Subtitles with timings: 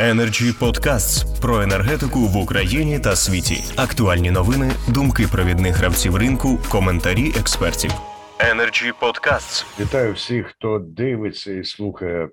[0.00, 3.54] Energy Podcasts про енергетику в Україні та світі.
[3.76, 7.90] Актуальні новини, думки провідних гравців ринку, коментарі експертів.
[8.38, 9.80] Energy Podcasts.
[9.80, 12.28] Вітаю всіх, хто дивиться і слухає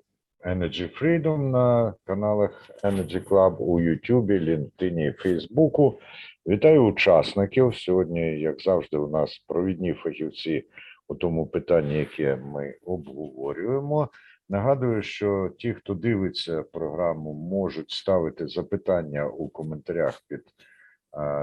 [0.46, 6.00] Energy Freedom на каналах Energy Club у YouTube, LinkedIn і Фейсбуку.
[6.46, 7.74] Вітаю учасників.
[7.74, 10.64] Сьогодні, як завжди, у нас провідні фахівці
[11.08, 14.08] у тому питанні, яке ми обговорюємо.
[14.52, 20.42] Нагадую, що ті, хто дивиться програму, можуть ставити запитання у коментарях під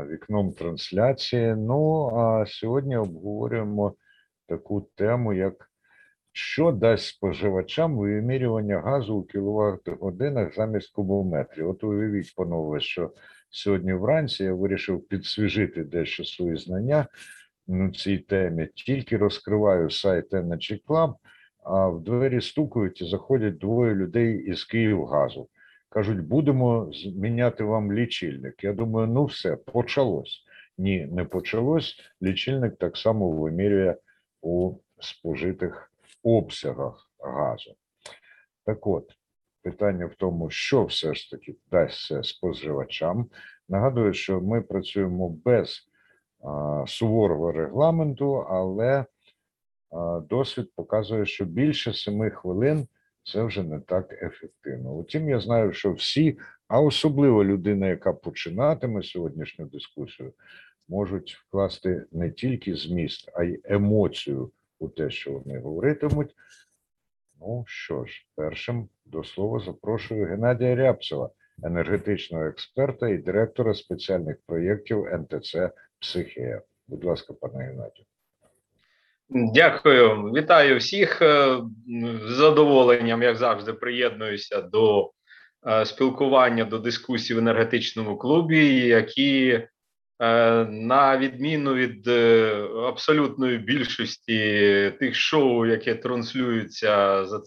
[0.10, 1.56] вікном трансляції.
[1.56, 3.96] Ну а сьогодні обговорюємо
[4.48, 5.70] таку тему, як
[6.32, 11.70] що дасть споживачам вимірювання газу у кіловат годинах замість кубометрів.
[11.70, 13.14] От уявіть, панове, що
[13.50, 17.08] сьогодні вранці я вирішив підсвіжити дещо свої знання
[17.68, 18.70] на цій темі.
[18.76, 21.14] Тільки розкриваю сайт Energy Club,
[21.64, 25.50] а в двері стукають і заходять двоє людей із Київгазу.
[25.90, 28.64] Кажуть, будемо зміняти вам лічильник.
[28.64, 30.44] Я думаю, ну все, почалось.
[30.78, 32.00] Ні, не почалось.
[32.22, 33.96] Лічильник так само вимірює
[34.42, 35.92] у спожитих
[36.24, 37.76] обсягах газу.
[38.66, 39.12] Так от,
[39.64, 43.30] питання в тому, що все ж таки дасть це споживачам.
[43.70, 45.90] Нагадую, що ми працюємо без
[46.44, 49.06] а, суворого регламенту, але
[50.30, 52.88] досвід показує, що більше семи хвилин
[53.24, 54.94] це вже не так ефективно.
[54.94, 56.38] Утім, я знаю, що всі,
[56.68, 60.34] а особливо людина, яка починатиме сьогоднішню дискусію,
[60.88, 66.36] можуть вкласти не тільки зміст, а й емоцію у те, що вони говоритимуть.
[67.42, 71.30] Ну що ж, першим до слова запрошую Геннадія Рябцева,
[71.64, 75.56] енергетичного експерта і директора спеціальних проєктів НТЦ
[76.00, 76.62] Психія.
[76.88, 78.06] Будь ласка, пане Геннадію.
[79.32, 81.20] Дякую, вітаю всіх.
[81.22, 85.12] З задоволенням, як завжди, приєднуюся до
[85.86, 89.68] спілкування до дискусій в енергетичному клубі, які
[90.70, 92.08] на відміну від
[92.88, 94.40] абсолютної більшості
[95.00, 97.40] тих шоу, які транслюються за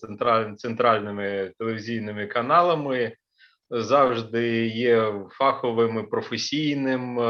[0.57, 3.13] центральними телевізійними каналами,
[3.71, 7.21] завжди є фаховим, професійним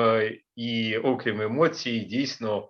[0.56, 2.68] і, окрім емоцій, дійсно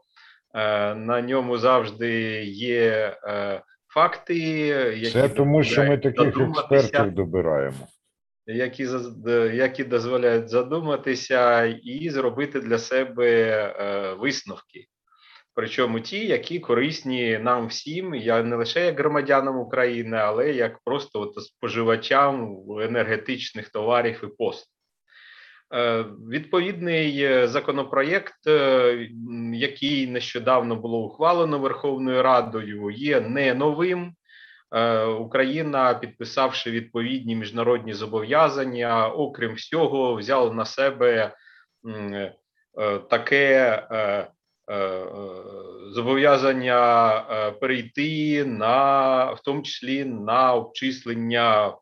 [0.94, 3.16] на ньому завжди є
[3.94, 4.38] факти,
[4.96, 7.86] які це тому, що ми таких експертів добираємо
[8.46, 8.88] які
[9.54, 14.86] які дозволяють задуматися і зробити для себе е, висновки.
[15.54, 21.20] Причому ті, які корисні нам всім, я не лише як громадянам України, але як просто
[21.20, 24.71] от споживачам енергетичних товарів і послуг.
[25.74, 29.08] Е, відповідний законопроєкт, е,
[29.52, 34.14] який нещодавно було ухвалено Верховною Радою, є не новим.
[34.72, 41.34] Е, Україна, підписавши відповідні міжнародні зобов'язання, окрім всього, взяла на себе
[41.86, 42.34] е,
[43.10, 44.28] таке е,
[45.90, 47.24] зобов'язання
[47.60, 51.74] перейти на в тому числі на обчислення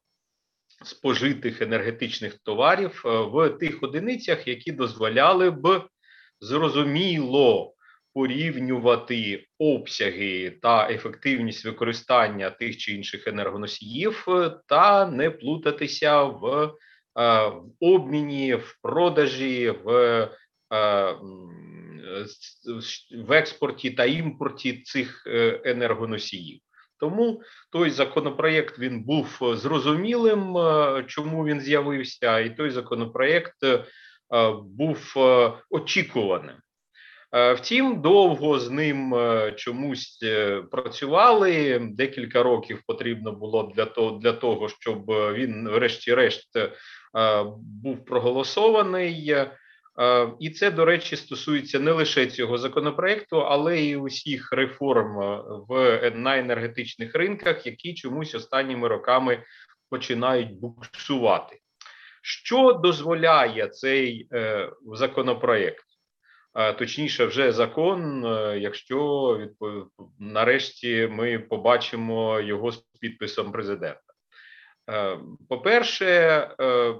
[0.84, 5.84] спожитих енергетичних товарів в тих одиницях, які дозволяли б
[6.40, 7.74] зрозуміло
[8.14, 17.48] порівнювати обсяги та ефективність використання тих чи інших енергоносіїв, е, та не плутатися в, е,
[17.48, 19.90] в обміні, в продажі, в
[20.72, 21.16] е,
[23.26, 25.22] в експорті та імпорті цих
[25.64, 26.60] енергоносіїв.
[27.00, 30.54] Тому той законопроєкт він був зрозумілим,
[31.06, 33.56] чому він з'явився, і той законопроєкт
[34.62, 35.14] був
[35.70, 36.56] очікуваним.
[37.32, 41.78] Е, втім, довго з ним е, чомусь е, працювали.
[41.92, 46.58] Декілька років потрібно було для того, для того, щоб він, врешті-решт,
[47.56, 49.36] був проголосований.
[50.40, 55.16] І це, до речі, стосується не лише цього законопроекту, але й усіх реформ
[55.68, 59.42] в на енергетичних ринках, які чомусь останніми роками
[59.90, 61.58] починають буксувати.
[62.22, 65.84] Що дозволяє цей е, законопроект?
[66.78, 69.40] точніше, вже закон, е, якщо
[70.18, 74.09] нарешті ми побачимо його з підписом президента.
[74.90, 76.06] Е, по-перше,
[76.60, 76.94] е,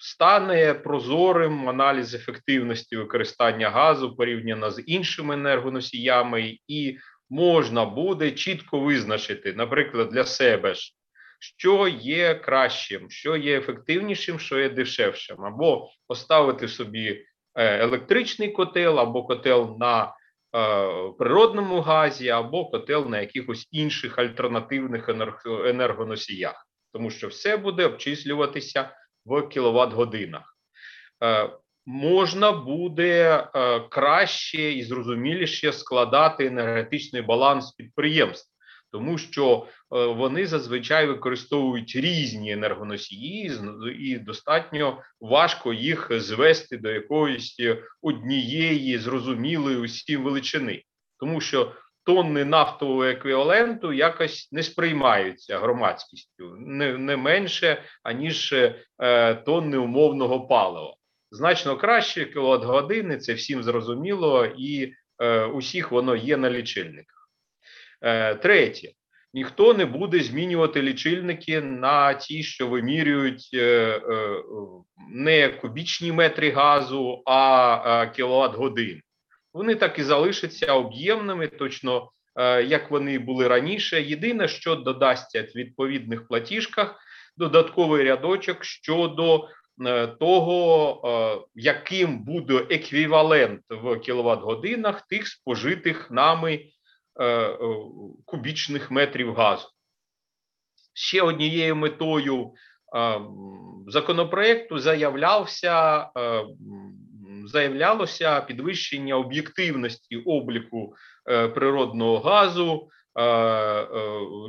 [0.00, 6.98] стане прозорим аналіз ефективності використання газу порівняно з іншими енергоносіями, і
[7.30, 10.92] можна буде чітко визначити, наприклад, для себе ж,
[11.40, 17.26] що є кращим, що є ефективнішим, що є дешевшим, або поставити собі
[17.56, 20.12] Е, електричний котел, або котел на
[21.18, 25.08] природному газі, або котел на якихось інших альтернативних
[25.64, 26.65] енергоносіях.
[26.96, 28.90] Тому що все буде обчислюватися
[29.26, 30.56] в кіловат годинах.
[31.24, 31.50] Е,
[31.86, 38.50] можна буде е, краще і зрозуміліше складати енергетичний баланс підприємств,
[38.92, 43.52] тому що е, вони зазвичай використовують різні енергоносії,
[43.98, 47.60] і достатньо важко їх звести до якоїсь
[48.02, 50.82] однієї зрозумілої усім величини,
[51.20, 51.72] тому що
[52.06, 58.52] тонни нафтового еквіваленту якось не сприймаються громадськістю не не менше аніж
[59.02, 60.96] е, тонни умовного палива
[61.30, 63.18] значно краще кіловат години.
[63.18, 67.30] Це всім зрозуміло, і е, усіх воно є на лічильниках.
[68.02, 68.92] Е, Третє.
[69.34, 74.42] Ніхто не буде змінювати лічильники на ті, що вимірюють е, е,
[75.12, 79.00] не кубічні метри газу, а кіловат годин.
[79.56, 84.02] Вони так і залишаться об'ємними, точно е, як вони були раніше.
[84.02, 87.00] Єдине, що додасться в відповідних платіжках,
[87.36, 89.48] додатковий рядочок щодо
[89.84, 96.64] Е, того, е, яким буде еквівалент в кіловат годинах тих спожитих нами
[98.24, 99.68] кубічних метрів газу.
[100.94, 102.52] Ще однією метою
[103.88, 106.06] законопроекту заявлявся,
[107.46, 110.94] заявлялося підвищення об'єктивності обліку
[111.54, 112.88] природного газу,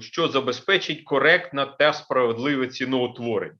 [0.02, 3.58] що забезпечить коректне та справедливе ціноутворення.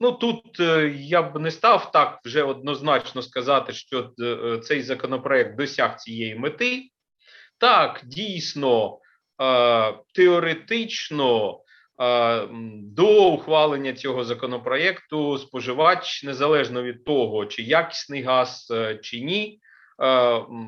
[0.00, 5.56] Ну тут е, я б не став так вже однозначно сказати, що е, цей законопроект
[5.56, 6.82] досяг цієї мети.
[7.58, 8.98] Так, дійсно,
[9.42, 11.60] е, теоретично
[12.82, 18.72] до ухвалення цього законопроекту споживач, незалежно від того, чи якісний газ,
[19.02, 19.60] чи ні,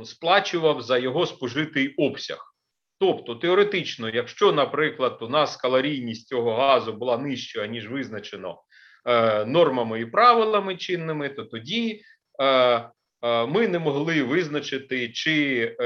[0.04, 2.54] сплачував за його спожитий обсяг.
[3.00, 8.58] Тобто, теоретично, якщо, наприклад, у нас калорійність цього газу була нижчою, ніж визначено
[9.06, 12.02] Е, нормами і правилами чинними, то тоді
[12.42, 15.76] е, е, ми не могли визначити, чи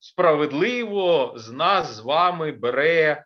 [0.00, 3.24] справедливо з нас з вами бере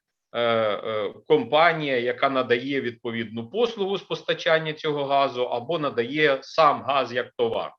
[1.27, 7.73] компанія, яка надає відповідну послугу з постачання цього газу, або надає сам газ як товар.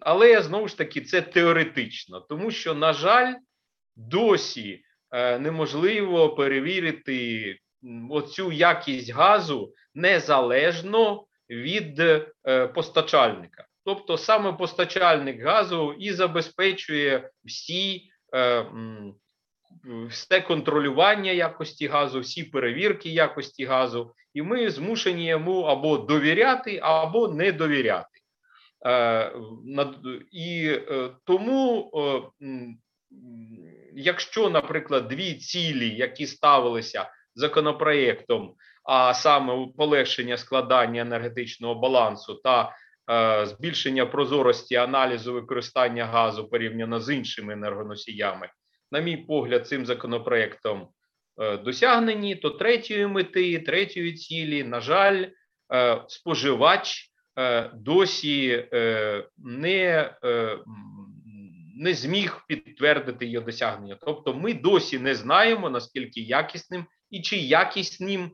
[0.00, 3.34] Але знову ж таки це теоретично, тому що, на жаль,
[3.96, 7.58] досі неможливо перевірити
[8.10, 12.26] оцю якість газу незалежно від е,
[12.74, 13.66] постачальника.
[13.84, 18.66] Тобто саме постачальник газу і забезпечує всі е,
[20.10, 27.28] все контролювання якості газу, всі перевірки якості газу, і ми змушені йому або довіряти, або
[27.28, 28.20] не довіряти.
[28.86, 29.32] Е,
[30.32, 32.46] і е, тому, е,
[33.94, 38.54] якщо, наприклад, дві цілі, які ставилися законопроєктом,
[38.84, 42.76] а саме полегшення складання енергетичного балансу та
[43.46, 48.48] збільшення прозорості аналізу використання газу порівняно з іншими енергоносіями,
[48.94, 50.88] на мій погляд, цим законопроєктом
[51.42, 55.26] е, досягнені, то третьої мети, третьої цілі, на жаль,
[55.74, 58.68] е, споживач е, досі
[59.38, 60.14] не
[61.76, 63.96] не зміг підтвердити його досягнення.
[64.00, 68.30] Тобто, ми досі не знаємо наскільки якісним і чи якісним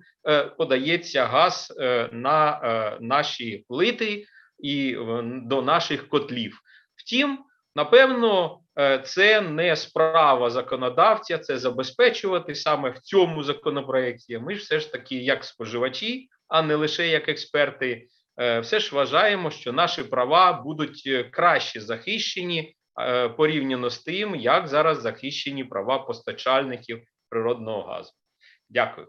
[0.59, 1.73] подається газ
[2.13, 4.25] на наші плити
[4.59, 6.61] і до наших котлів.
[6.97, 7.39] Втім,
[7.77, 8.60] напевно,
[9.05, 14.39] це не справа законодавця, це забезпечувати саме в цьому законопроекті.
[14.39, 18.07] Ми ж все ж таки, як споживачі, а не лише як експерти,
[18.63, 22.75] все ж вважаємо, що наші права будуть краще захищені
[23.37, 28.13] порівняно з тим, як зараз захищені права постачальників природного газу.
[28.69, 29.09] Дякую.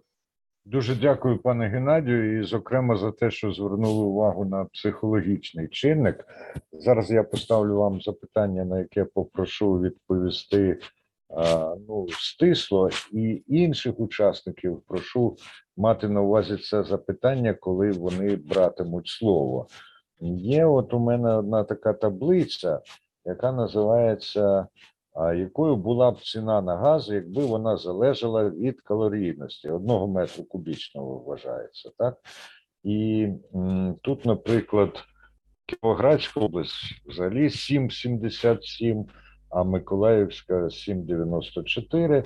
[0.65, 6.25] Дуже дякую, пане Геннадію, і зокрема за те, що звернули увагу на психологічний чинник.
[6.71, 10.79] Зараз я поставлю вам запитання, на яке попрошу відповісти
[11.87, 15.37] ну, стисло, і інших учасників прошу
[15.77, 19.67] мати на увазі це запитання, коли вони братимуть слово.
[20.35, 22.79] Є от у мене одна така таблиця,
[23.25, 24.67] яка називається
[25.15, 31.91] якою була б ціна на газ, якби вона залежала від калорійності одного метру кубічного вважається,
[31.97, 32.17] так?
[32.83, 35.03] І м, тут, наприклад,
[35.65, 36.73] Кіровоградська область
[37.05, 39.05] взагалі 7,77,
[39.49, 42.25] а Миколаївська 7,94.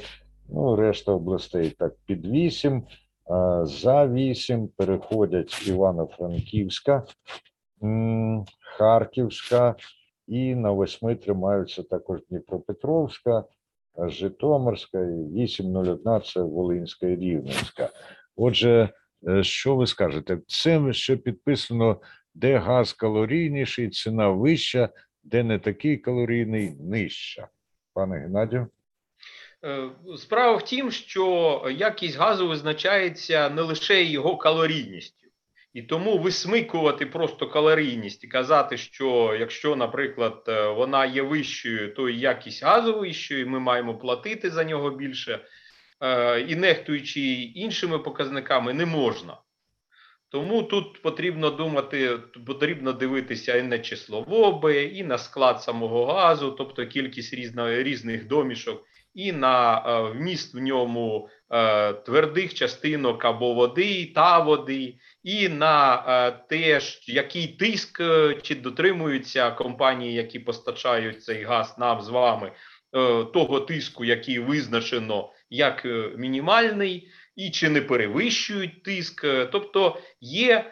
[0.49, 2.83] Ну, решта областей так під 8,
[3.29, 7.03] а, за 8 переходять Івано-Франківська,
[8.77, 9.75] Харківська
[10.27, 13.43] і на восьми тримаються також Дніпропетровська,
[13.97, 17.89] Житомирська, 8.01 це Волинська і Рівненська.
[18.35, 18.89] Отже,
[19.27, 20.37] е, що ви скажете?
[20.47, 22.01] Це ще підписано,
[22.33, 24.89] де газ калорійніший, ціна вища,
[25.23, 27.47] де не такий калорійний, нижча.
[27.93, 28.67] Пане Геннадію?
[29.65, 35.24] Е, Справа в тім, що якість газу визначається не лише його калорійністю.
[35.75, 42.09] І тому висмикувати просто калорійність і казати, що якщо, наприклад, е, вона є вищою, то
[42.09, 45.39] і якість газу вищою, і ми маємо платити за нього більше,
[46.01, 47.21] е, і нехтуючи
[47.55, 49.37] іншими показниками, не можна.
[50.29, 52.17] Тому тут потрібно думати,
[52.47, 58.83] потрібно дивитися і на числовоби, і на склад самого газу, тобто кількість різно, різних домішок,
[59.13, 61.29] і на е, вміст в ньому
[62.05, 69.51] твердих частинок або води та води, і на е, те, який тиск е, чи дотримуються
[69.51, 77.07] компанії, які постачають цей газ нам з вами, е, того тиску, який визначено як мінімальний
[77.35, 79.25] і чи не перевищують тиск.
[79.51, 80.71] Тобто є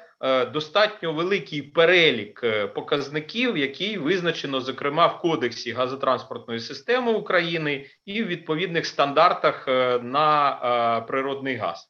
[0.54, 2.44] достатньо великий перелік
[2.76, 9.68] показників, який визначено зокрема в кодексі газотранспортної системи України і в відповідних стандартах
[10.04, 11.90] на природний газ.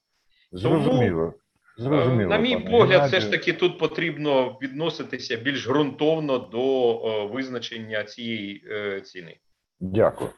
[0.51, 1.33] Зрозуміло.
[1.77, 2.29] Зрозуміло.
[2.29, 3.07] На мій пане погляд, Геннадію.
[3.07, 9.37] все ж таки тут потрібно відноситися більш ґрунтовно до визначення цієї е, ціни.
[9.79, 10.29] Дякую.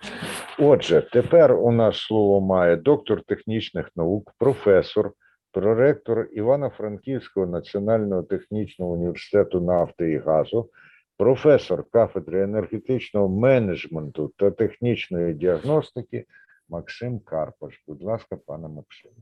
[0.59, 5.11] Отже, тепер у нас слово має доктор технічних наук, професор,
[5.51, 10.69] проректор Івано-Франківського національного технічного університету нафти і газу,
[11.17, 16.25] професор кафедри енергетичного менеджменту та технічної діагностики
[16.69, 17.83] Максим Карпаш.
[17.87, 19.15] Будь ласка, пане Максиме.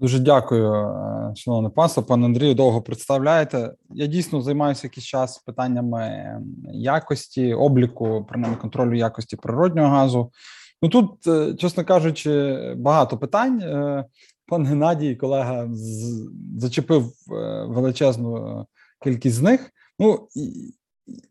[0.00, 2.02] Дуже дякую, е, шановне панство.
[2.02, 3.72] Пане Андрію, довго представляєте.
[3.90, 6.30] Я дійсно займаюся якийсь час питаннями
[6.72, 10.32] якості, обліку, принаймні контролю якості природнього газу.
[10.82, 13.60] Ну тут, е, чесно кажучи, багато питань.
[13.60, 14.04] Е,
[14.46, 15.68] Пан Геннадій, колега,
[16.58, 17.12] зачепив
[17.66, 18.66] величезну
[19.02, 19.70] кількість з них.
[19.98, 20.28] Ну,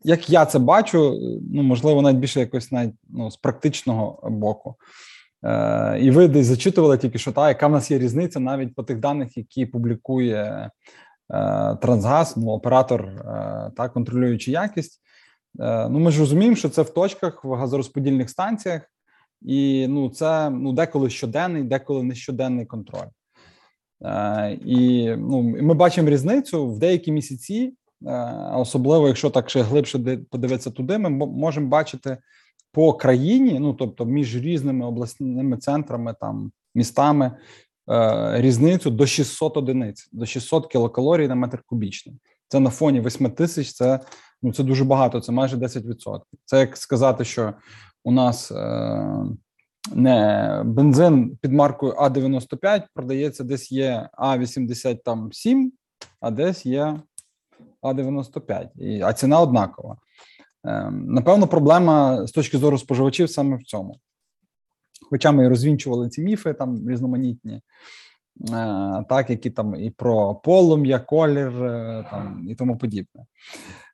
[0.04, 1.18] як я це бачу,
[1.52, 4.74] ну можливо, навіть більше якось навіть ну, з практичного боку.
[5.44, 8.82] Е, І ви десь зачитували тільки, що та яка в нас є різниця навіть по
[8.82, 10.70] тих даних, які публікує
[11.34, 15.00] е, Трансгаз, ну оператор е, та контролюючи якість.
[15.58, 18.82] Ну ми ж розуміємо, що це в точках в газорозподільних станціях,
[19.42, 23.06] і ну це ну деколи щоденний, деколи не щоденний контроль.
[24.64, 27.74] І ну ми бачимо різницю в деякі місяці,
[28.54, 32.16] особливо якщо так ще глибше подивитися туди, ми можемо бачити
[32.74, 37.32] по країні, ну тобто між різними обласними центрами, там містами,
[37.90, 42.16] е, різницю до 600 одиниць, до 600 кілокалорій на метр кубічний.
[42.48, 43.72] Це на фоні 8 тисяч.
[43.72, 44.00] Це
[44.42, 45.20] ну це дуже багато.
[45.20, 46.20] Це майже 10%.
[46.44, 47.54] Це як сказати, що
[48.04, 49.24] у нас е,
[49.94, 55.72] не бензин під маркою А 95 продається, десь є А 87
[56.20, 57.00] а десь є
[57.82, 59.96] А 95 і а ціна однакова.
[60.64, 64.00] Е, Напевно, проблема з точки зору споживачів саме в цьому.
[65.10, 67.60] Хоча ми розвінчували ці міфи, там різноманітні, е,
[69.08, 73.26] так, які там і про полум'я, колір е, там, і тому подібне.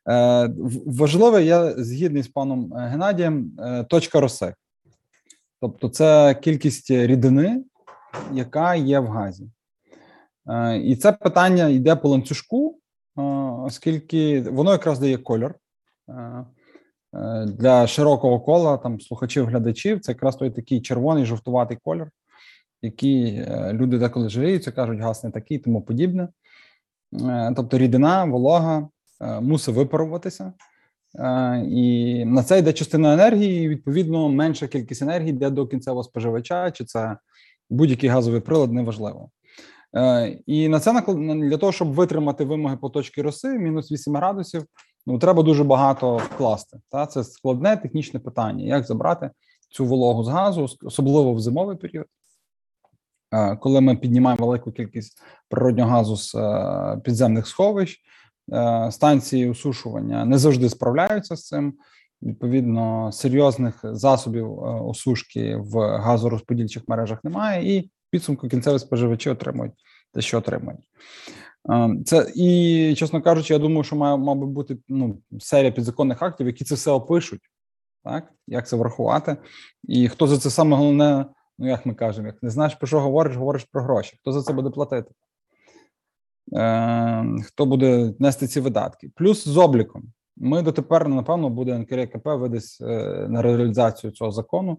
[0.08, 0.50] Е,
[0.86, 3.52] Важливе, я згідний з паном Геннадієм,
[3.88, 4.54] точка роси.
[5.60, 7.64] Тобто, це кількість рідини,
[8.32, 9.50] яка є в газі.
[10.82, 12.78] І це питання йде по ланцюжку,
[13.64, 15.54] оскільки воно якраз дає кольор.
[17.14, 22.10] Е, Для широкого кола там слухачів, глядачів, це якраз той такий червоний жовтуватий колір,
[22.82, 26.28] який е, люди деколи жаліються, кажуть, газ не такий, тому подібне.
[27.22, 28.88] Е, Тобто рідина, волога
[29.40, 30.52] мусить випаруватися,
[31.68, 36.70] і на це йде частина енергії, і відповідно менша кількість енергії йде до кінцевого споживача,
[36.70, 37.16] чи це
[37.70, 39.30] будь-який газовий прилад, неважливо.
[40.46, 41.02] І на це
[41.34, 44.64] для того, щоб витримати вимоги по точці роси, мінус 8 градусів,
[45.06, 46.80] ну треба дуже багато вкласти.
[46.88, 48.64] Та це складне технічне питання.
[48.64, 49.30] Як забрати
[49.70, 52.06] цю вологу з газу, особливо в зимовий період,
[53.32, 58.00] Е, коли ми піднімаємо велику кількість природнього газу з е, підземних сховищ,
[58.52, 61.74] е, станції осушування не завжди справляються з цим.
[62.22, 69.72] Відповідно, серйозних засобів осушки в газорозподільчих мережах немає, і підсумку кінцеві споживачі отримують
[70.14, 70.80] те, що отримують.
[72.04, 76.64] Це і, чесно кажучи, я думаю, що має, би бути ну, серія підзаконних актів, які
[76.64, 77.40] це все опишуть,
[78.04, 79.36] так як це врахувати,
[79.84, 81.26] і хто за це саме головне,
[81.58, 84.16] ну як ми кажемо, як не знаєш про що говориш, говориш про гроші.
[84.20, 85.10] Хто за це буде платити?
[86.52, 89.10] Е, Хто буде нести ці видатки?
[89.14, 90.12] Плюс з обліком.
[90.36, 94.78] Ми дотепер, напевно, буде НКРКП видасть е, на реалізацію цього закону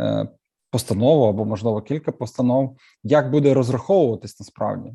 [0.00, 0.28] е,
[0.70, 4.92] постанову або, можливо, кілька постанов, як буде розраховуватись насправді.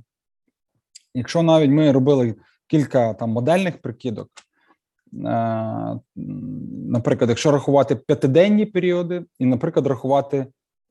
[1.13, 2.35] Якщо навіть ми робили
[2.67, 4.29] кілька там модельних прикидок,
[5.13, 5.99] е,
[6.85, 10.47] наприклад, якщо рахувати п'ятиденні періоди, і, наприклад, рахувати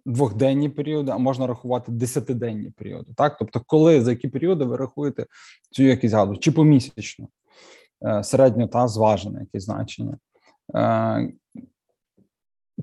[0.07, 3.13] двохденні періоди, а можна рахувати десятиденні періоди.
[3.17, 5.27] Так, тобто, коли за які періоди ви рахуєте
[5.71, 7.29] цю якісь гаду, чи помісячно,
[8.07, 10.19] е, середньо та зважене якесь значення.
[10.75, 11.33] Е,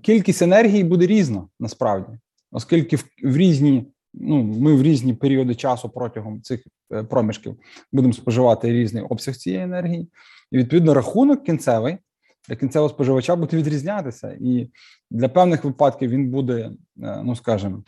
[0.01, 2.17] кількість енергії буде різна насправді,
[2.51, 3.87] оскільки в, в різні,
[4.21, 7.59] ну ми в різні періоди часу протягом цих е, проміжків
[7.91, 10.09] будемо споживати різний обсяг цієї енергії,
[10.51, 11.97] і відповідно рахунок кінцевий
[12.49, 14.71] для кінцевого споживача буде відрізнятися, і
[15.11, 16.71] для певних випадків він буде,
[17.03, 17.83] е, ну скажімо,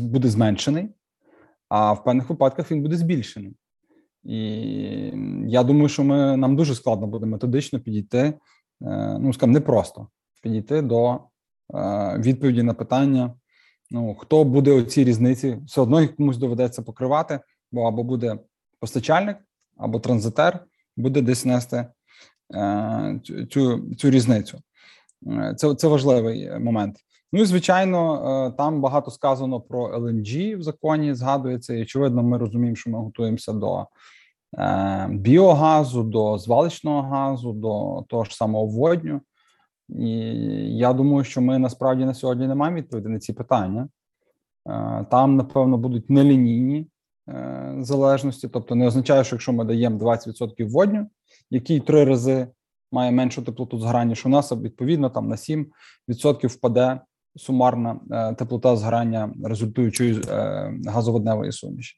[0.00, 0.88] буде зменшений,
[1.68, 3.56] а в певних випадках він буде збільшений.
[4.24, 4.38] І
[5.46, 8.34] я думаю, що ми нам дуже складно буде методично підійти, е,
[9.20, 10.08] ну скажімо, непросто
[10.42, 11.20] підійти до
[12.18, 13.34] відповіді на питання:
[13.92, 17.40] ну хто буде у цій різниці, все одно комусь доведеться покривати,
[17.72, 18.38] бо або буде
[18.80, 19.36] постачальник,
[19.76, 20.64] або транзитер
[20.96, 21.86] буде десь нести
[22.54, 23.20] Е,
[23.50, 24.58] цю цю різницю.
[25.26, 26.96] Е, це це важливий момент.
[27.32, 28.14] Ну і звичайно,
[28.46, 31.14] е, там багато сказано про LNG в законі.
[31.14, 33.86] Згадується, і очевидно, ми розуміємо, що ми готуємося до
[35.08, 39.20] біогазу, до звалищного газу, до того ж самого водню.
[39.98, 40.08] І
[40.76, 43.88] я думаю, що ми насправді на сьогодні не маємо відповіді на ці питання.
[45.10, 46.86] Там, напевно, будуть нелінійні
[47.78, 51.06] залежності, тобто не означає, що якщо ми даємо 20% водню,
[51.50, 52.48] який три рази
[52.92, 57.00] має меншу теплоту згорання, що у нас відповідно там на 7% впаде
[57.36, 61.96] сумарна е, теплота згорання результуючої е, газоводневої суміші.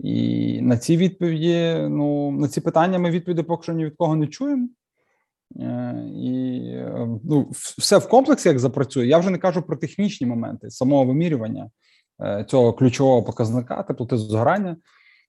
[0.00, 4.16] І на ці відповіді, ну на ці питання ми відповіді поки що ні від кого
[4.16, 4.68] не чуємо.
[5.60, 6.60] Е, і
[7.24, 9.06] ну, все в комплексі як запрацює.
[9.06, 11.70] Я вже не кажу про технічні моменти самого вимірювання
[12.48, 14.76] цього ключового показника теплоти згорання.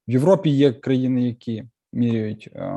[0.07, 1.63] В Європі є країни, які
[1.93, 2.71] міряють е,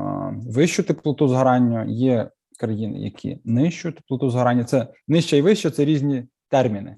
[0.46, 4.64] вищу теплоту згорання, є країни, які нижчу теплоту згорання.
[4.64, 6.96] Це нижче і вище це різні терміни.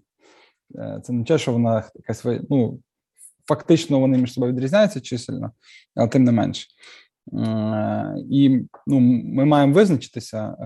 [0.79, 2.81] Е, це не те, що вона якась ну,
[3.49, 5.53] фактично вони між собою відрізняються чисельно,
[5.95, 6.67] але тим не менше.
[7.33, 10.57] Е, і ну, ми маємо визначитися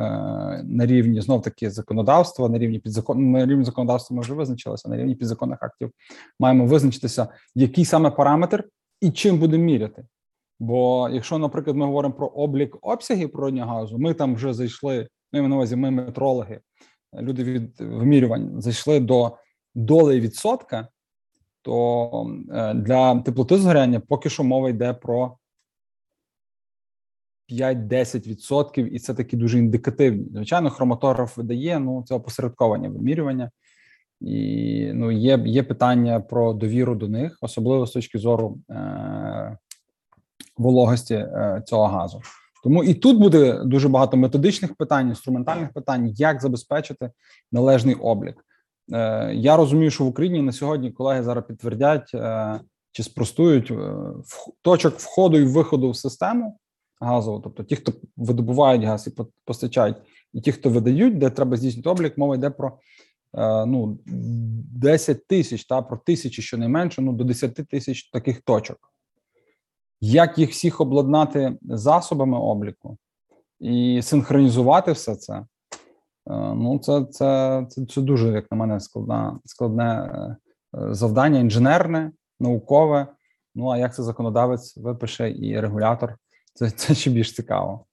[0.65, 4.97] на рівні знов таки законодавства, на рівні підзакон на рівні законодавства ми вже визначилися, на
[4.97, 5.91] рівні підзаконних актів
[6.41, 8.69] маємо визначитися, який саме параметр
[9.01, 10.05] і чим будемо міряти.
[10.61, 15.49] Бо якщо, наприклад, ми говоримо про облік обсягів природнього газу, ми там вже зайшли, ну
[15.49, 16.61] на увазі, ми метрологи,
[17.21, 19.37] люди від вимірювань зайшли до
[19.75, 20.89] доли відсотка,
[21.63, 25.37] то е, для теплоти згоряння поки що мова йде про
[27.51, 30.27] 5-10%, і це такі дуже індикативні.
[30.35, 33.51] Звичайно, хроматограф видає, ну це опосередковані вимірювання.
[34.21, 39.59] І ну, є є питання про довіру до них, особливо з точки зору е,
[40.57, 42.21] вологості е, цього газу.
[42.65, 47.11] Тому і тут буде дуже багато методичних питань, інструментальних питань, як забезпечити
[47.53, 48.45] належний облік.
[48.93, 52.61] Е, я розумію, що в Україні на сьогодні колеги зараз підтвердять е,
[52.93, 53.73] чи спростують
[54.63, 56.59] точок входу і виходу в систему
[57.03, 59.97] газову, тобто ті, хто видобувають газ і постачають,
[60.33, 62.79] і ті, хто видають, де треба здійснити облік, мова йде про
[63.67, 68.93] ну 10 тисяч та про тисячі щонайменше, ну до 10 тисяч таких точок
[70.05, 72.99] як їх всіх обладнати засобами обліку
[73.61, 75.35] і синхронізувати все це.
[75.35, 75.47] Е,
[76.55, 80.37] ну, це це, це, це дуже, як на мене, складна, складне е,
[80.95, 83.07] завдання, інженерне, наукове.
[83.55, 86.17] Ну а як це законодавець випише і регулятор?
[86.55, 87.85] Це це ще більш цікаво.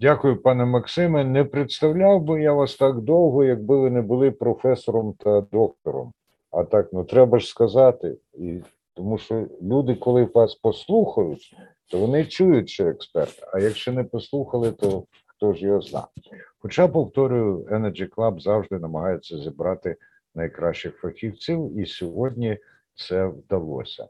[0.00, 1.24] Дякую, пане Максиме.
[1.24, 6.12] Не представляв би я вас так довго, якби ви не були професором та доктором.
[6.50, 8.60] А так, ну треба ж сказати, і
[8.94, 11.56] тому що люди, коли вас послухають,
[11.90, 13.48] то вони чують, що експерт.
[13.52, 16.06] А якщо не послухали, то хто ж його знає.
[16.58, 19.96] Хоча, повторюю, Energy Club завжди намагається зібрати
[20.34, 22.58] найкращих фахівців, і сьогодні
[22.94, 24.08] це вдалося.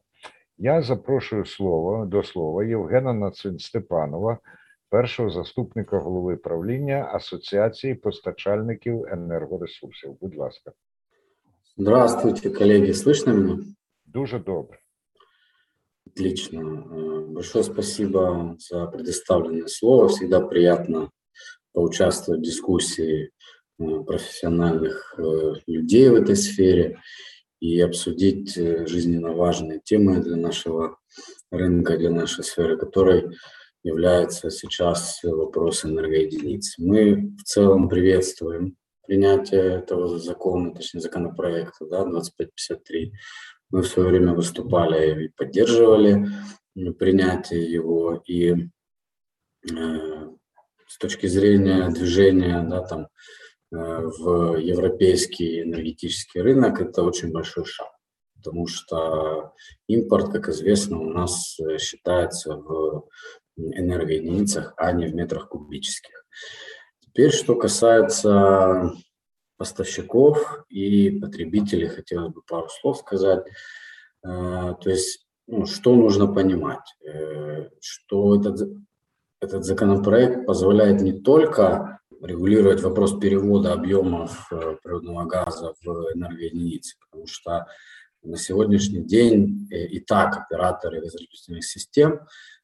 [0.59, 4.37] Я запрошую слово до слова Євгена Нацин Степанова,
[4.89, 10.17] першого заступника голови правління Асоціації постачальників енергоресурсів.
[10.21, 10.71] Будь ласка.
[11.77, 12.93] Здравствуйте, колеги.
[12.93, 13.63] Слышно меня?
[14.05, 14.79] Дуже добре.
[16.07, 16.59] Отлично.
[16.61, 20.07] Э, большое спасибо за предоставленное слово.
[20.07, 21.09] Всегда приятно
[21.73, 23.31] поучаствовать в дискуссии
[23.79, 27.01] э, профессиональных э, людей в этой сфере
[27.60, 30.98] И обсудить жизненно важные темы для нашего
[31.50, 33.36] рынка, для нашей сферы, которой
[33.82, 36.76] является сейчас вопрос энергоединиц.
[36.78, 43.12] Мы в целом приветствуем принятия этого закона, точнее законопроекта, да, 2553.
[43.70, 46.26] Мы в свое время выступали и поддерживали
[46.98, 50.28] принятие его, и э,
[50.86, 53.06] с точки зрения движения, да, там, э,
[53.70, 57.88] в европейский энергетический рынок, это очень большой шаг
[58.42, 59.52] потому что
[59.86, 63.08] импорт, как известно, у нас э, считается в
[63.56, 66.24] энергоединицах, а не в метрах кубических.
[67.00, 68.92] Теперь, что касается
[69.58, 73.46] поставщиков и потребителей, хотелось бы пару слов сказать.
[74.24, 76.94] Э, то есть, ну, что нужно понимать?
[77.06, 78.70] Э, что этот,
[79.42, 84.48] этот законопроект позволяет не только регулировать вопрос перевода объемов
[84.82, 87.66] природного газа в энергоединицы, потому что
[88.22, 92.20] на сегодняшний день э, и так операторы газораспределительных систем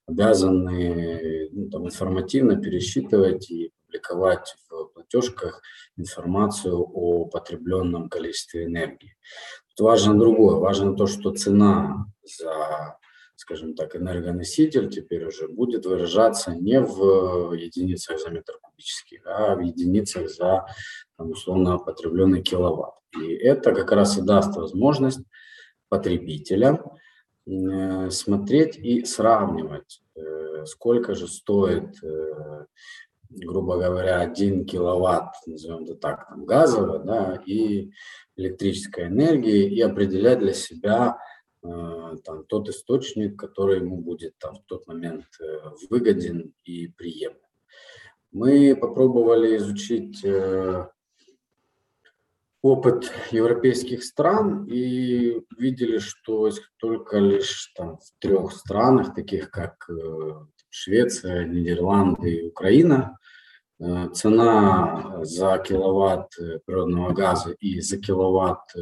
[0.07, 5.63] обязаны ну, там, информативно пересчитывать и публиковать в платежках
[5.97, 9.17] информацию о потребленном количестве энергии.
[9.75, 10.57] Тут важно другое.
[10.57, 12.99] Важно то, что цена за,
[13.37, 19.61] скажем так, энергоноситель теперь уже будет выражаться не в единицах за метр кубический, а в
[19.61, 20.67] единицах за,
[21.17, 22.95] там, условно, потребленный киловатт.
[23.21, 25.21] И это как раз и даст возможность
[25.89, 26.81] потребителям
[27.47, 32.65] э, смотреть и сравнивать, э, сколько же стоит, э,
[33.29, 37.91] грубо говоря, 1 киловатт, назовем это так, там, газовая да, и
[38.37, 41.19] электрической энергии, и определять для себя
[42.25, 45.27] там, тот источник, который ему будет там, в тот момент
[45.91, 47.41] выгоден и приемлем.
[48.33, 50.25] Мы попробовали изучить
[52.67, 59.93] опыт европейских стран и видели, что только лишь там, в трех странах, таких как э,
[60.69, 63.26] Швеция, Нидерланды и Украина, э,
[63.79, 66.33] цена за киловатт
[66.65, 68.75] природного газа и за киловатт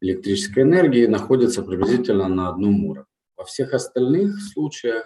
[0.00, 3.04] электрической энергии находится приблизительно на одном уровне.
[3.36, 5.04] Во всех остальных случаях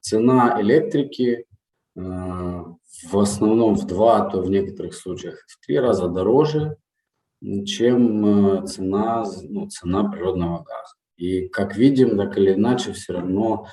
[0.00, 1.46] цена электрики
[1.94, 6.76] в основном в два, а то в некоторых случаях в три раза дороже
[7.64, 10.94] чем э, цена, ну, цена природного газа.
[11.16, 13.66] И как видим, так или иначе, все равно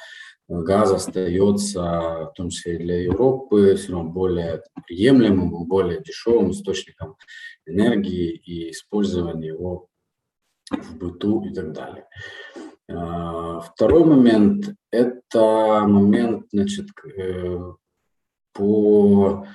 [0.48, 7.16] газ остается, в том числе и для Европы, все равно более приемлемым, более дешевым источником
[7.66, 9.88] энергии и использования его
[10.70, 12.08] в быту и так далее.
[12.90, 17.60] А, второй момент– это момент значит, э,
[18.54, 19.48] по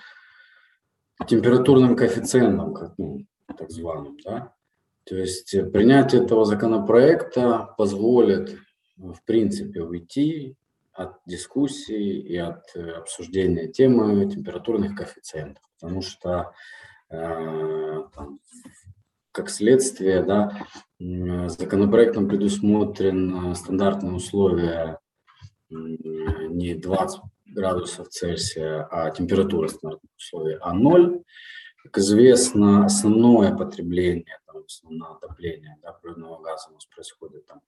[1.26, 4.16] температурным коэффициентам, ну, так званым.
[4.24, 4.54] Да?
[5.04, 8.58] То есть принятие этого законопроекта позволит,
[8.96, 10.56] в принципе, уйти
[10.98, 16.52] от дискуссии и от э, обсуждения темы температурных коэффициентов, потому что
[17.10, 18.40] э, там,
[19.30, 20.66] как следствие, да,
[20.98, 24.98] законопроектом предусмотрен стандартные условия
[25.70, 31.22] не 20 градусов Цельсия, а температура стандартных условий, а 0.
[31.84, 37.60] Как известно, основное потребление, там, основное отопление да, природного газа у нас происходит там,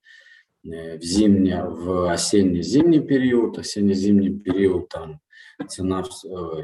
[0.63, 5.21] в зимний, в осенне-зимний период, осенне-зимний период там
[5.69, 6.03] цена,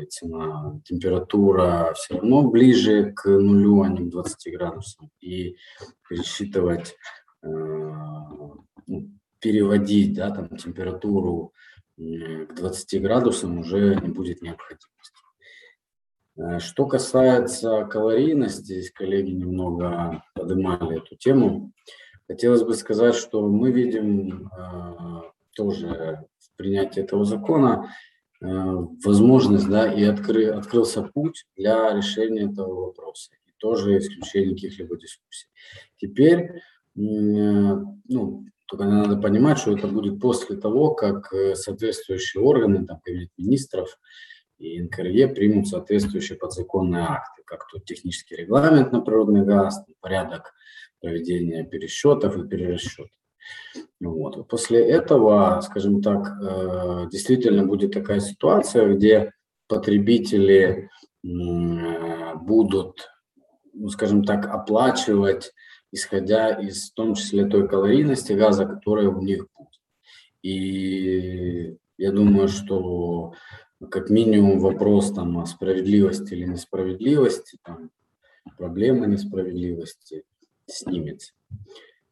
[0.08, 5.10] цена, температура все равно ближе к нулю, а не к 20 градусам.
[5.20, 5.56] И
[6.08, 6.94] пересчитывать,
[7.42, 11.52] э, ну, переводить да, там, температуру
[11.98, 14.90] э, к 20 градусам уже не будет необходимости.
[16.36, 21.72] Э, что касается калорийности, здесь коллеги немного поднимали эту тему.
[22.28, 25.22] Хотелось бы сказать, что мы видим э,
[25.54, 27.92] тоже в принятии этого закона
[28.40, 28.46] э,
[29.04, 33.30] возможность, да, и откры, открылся путь для решения этого вопроса.
[33.46, 35.46] И тоже исключение каких-либо дискуссий.
[35.98, 36.60] Теперь, э,
[36.96, 43.96] ну, только надо понимать, что это будет после того, как соответствующие органы, там, кабинет министров,
[44.58, 50.52] и НКРЕ примут соответствующие подзаконные акты, как тут технический регламент на природный газ, порядок
[51.00, 53.10] проведения пересчетов и перерасчетов.
[54.00, 54.48] Вот.
[54.48, 59.32] После этого, скажем так, э, действительно будет такая ситуация, где
[59.68, 60.90] потребители
[61.22, 63.08] будут,
[63.72, 65.52] ну, скажем так, оплачивать,
[65.90, 69.80] исходя из, в том числе, той калорийности газа, которая у них будет.
[70.42, 73.32] И я думаю, что
[73.90, 77.90] как минимум вопрос там о справедливости или несправедливости, там,
[78.56, 80.24] проблема несправедливости
[80.66, 81.32] снимется.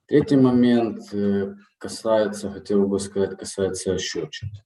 [0.07, 4.64] Третий момент э, касается, хотел бы сказать, касается счетчика.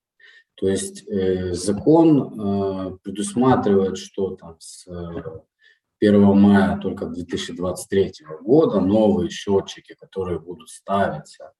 [0.56, 4.86] То есть э, закон э, предусматривает, что там с
[6.00, 11.52] 1 мая только 2023 года новые счетчики, которые будут ставиться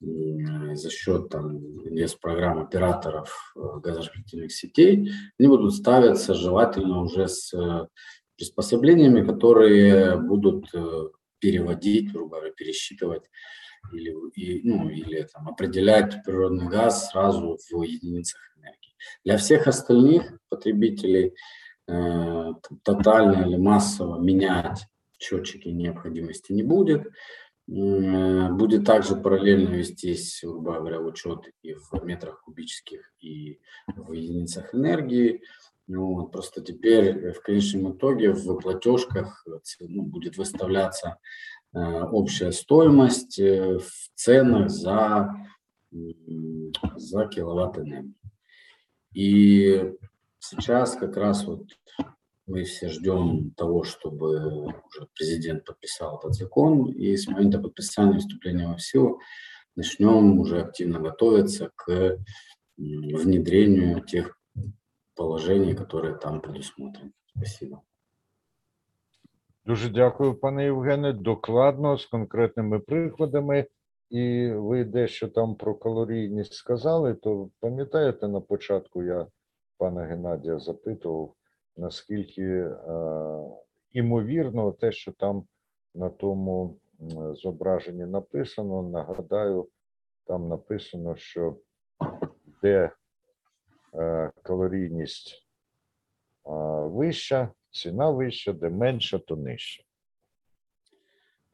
[0.00, 1.60] за счет там,
[2.20, 7.86] программ операторов э, газораспределительных сетей, они будут ставиться желательно уже с э,
[8.36, 13.24] приспособлениями, которые будут э, переводить, грубо говоря, пересчитывать
[13.92, 18.96] или, и, ну, или там, определять природный газ сразу в единицах энергии.
[19.24, 21.34] Для всех остальных потребителей
[21.88, 24.86] э, тотально или массово менять
[25.18, 27.06] счетчики необходимости не будет.
[27.68, 34.74] Э, будет также параллельно вестись, грубо говоря, учет и в метрах кубических, и в единицах
[34.74, 35.42] энергии.
[35.88, 39.44] Ну, просто теперь в конечном итоге в платежках
[39.80, 41.18] ну, будет выставляться
[41.72, 45.34] э, общая стоимость э, в ценах за,
[45.90, 48.14] за киловатт энергии.
[49.12, 49.92] И
[50.38, 51.68] сейчас как раз вот
[52.47, 58.67] мы все ждем того, чтобы уже президент подписал этот закон, и с момента подписания вступления
[58.67, 59.19] во силу
[59.75, 62.17] начнем уже активно готовиться к
[62.77, 64.37] внедрению тех
[65.15, 67.11] положений, которые там предусмотрены.
[67.35, 67.81] Спасибо.
[69.65, 71.13] Дуже дякую, пане Євгене.
[71.13, 73.67] Докладно з конкретними прикладами.
[74.09, 79.27] І ви дещо там про калорійність сказали, то пам'ятаєте, на початку я
[79.77, 81.33] пана Геннадія запитував,
[81.76, 82.74] наскільки е,
[83.92, 85.44] імовірно те, що там
[85.94, 86.78] на тому
[87.32, 88.82] зображенні написано.
[88.82, 89.68] Нагадаю,
[90.24, 91.56] там написано, що
[92.62, 92.90] де
[93.94, 95.46] е, калорійність
[96.46, 96.50] е,
[96.86, 99.82] вища, ціна вища, де менша, то нижча.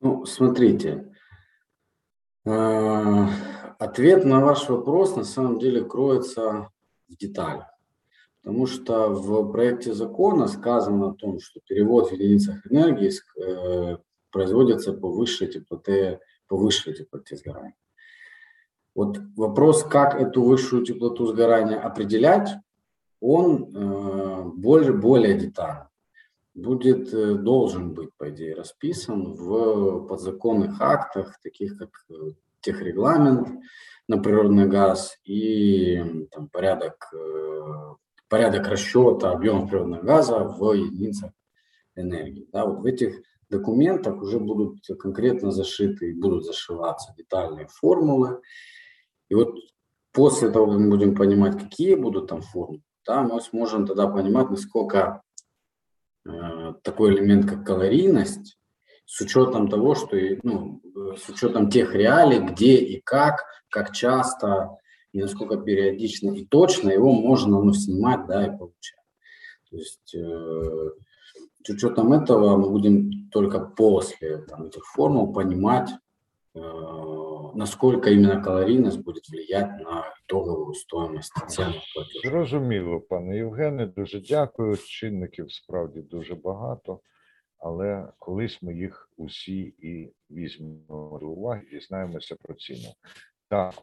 [0.01, 1.05] Ну, смотрите,
[3.79, 6.71] ответ на ваш вопрос на самом деле кроется
[7.09, 7.72] в деталях.
[8.43, 13.99] Потому что в проекте закона сказано о том, что перевод в единицах энергии э,
[14.31, 17.77] производится по высшей теплоте, по высшей теплоте сгорания.
[18.95, 22.51] Вот вопрос, как эту высшую теплоту сгорания определять,
[23.21, 25.89] он э, более, более детально
[26.55, 33.49] будет, э, должен быть, по идее, расписан в подзаконных актах, таких как э, техрегламент
[34.09, 37.13] на природный газ и там, порядок
[38.33, 41.33] порядок расчета объема природного газа в единицах
[41.97, 42.49] энергии.
[42.51, 48.41] Да, вот в этих документах уже будут конкретно зашиты и будут зашиваться детальные формулы.
[49.29, 49.55] И вот
[50.13, 54.49] после того, как мы будем понимать, какие будут там формулы, да, мы сможем тогда понимать,
[54.49, 55.21] насколько
[56.27, 58.59] э, такой элемент, как калорийность,
[59.05, 60.81] с учетом того, что ну,
[61.19, 64.79] с учетом тех реалий, где и как, как часто
[65.12, 68.98] и насколько периодично и точно его можно ну, снимать, да, и получать.
[69.70, 70.90] То есть э,
[71.64, 75.90] с учетом этого мы будем только после там, этих формул понимать,
[76.56, 76.60] э,
[77.54, 82.30] насколько именно калорийность будет влиять на итоговую стоимость цен платежу.
[82.30, 84.78] Зрозуміло, пане Євгене, дуже дякую.
[84.78, 87.00] Чинників справді дуже багато,
[87.58, 92.94] але колись ми їх усі і візьмемо до уваги, дізнаємося про ціну.
[93.50, 93.82] Так, у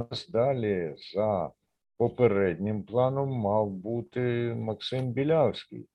[0.00, 1.50] нас далі за
[1.96, 4.20] попереднім планом мав бути
[4.54, 5.88] Максим Білявський,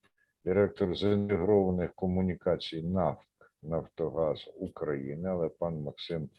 [0.45, 6.29] директор з інтегрованих комунікацій НАФК Нафтогаз України, але пан Максим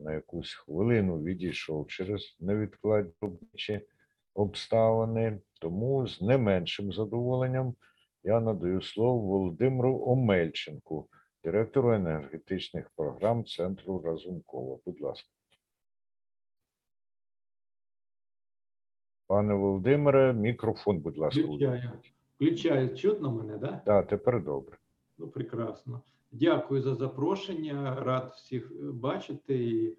[0.00, 3.80] на якусь хвилину відійшов через невідкладні
[4.34, 5.40] обставини.
[5.60, 7.74] Тому з не меншим задоволенням
[8.24, 11.08] я надаю слово Володимиру Омельченку,
[11.44, 14.78] директору енергетичних програм Центру Разумкова.
[14.86, 15.33] Будь ласка.
[19.26, 21.40] Пане Володимире, мікрофон, будь ласка.
[21.40, 21.90] Включаю.
[22.36, 22.96] Включаю.
[22.96, 23.60] Чутно мене, так?
[23.60, 23.82] Да?
[23.86, 24.76] Так, тепер добре.
[25.18, 26.00] Ну, прекрасно.
[26.32, 27.96] Дякую за запрошення.
[28.04, 29.96] Рад всіх бачити, і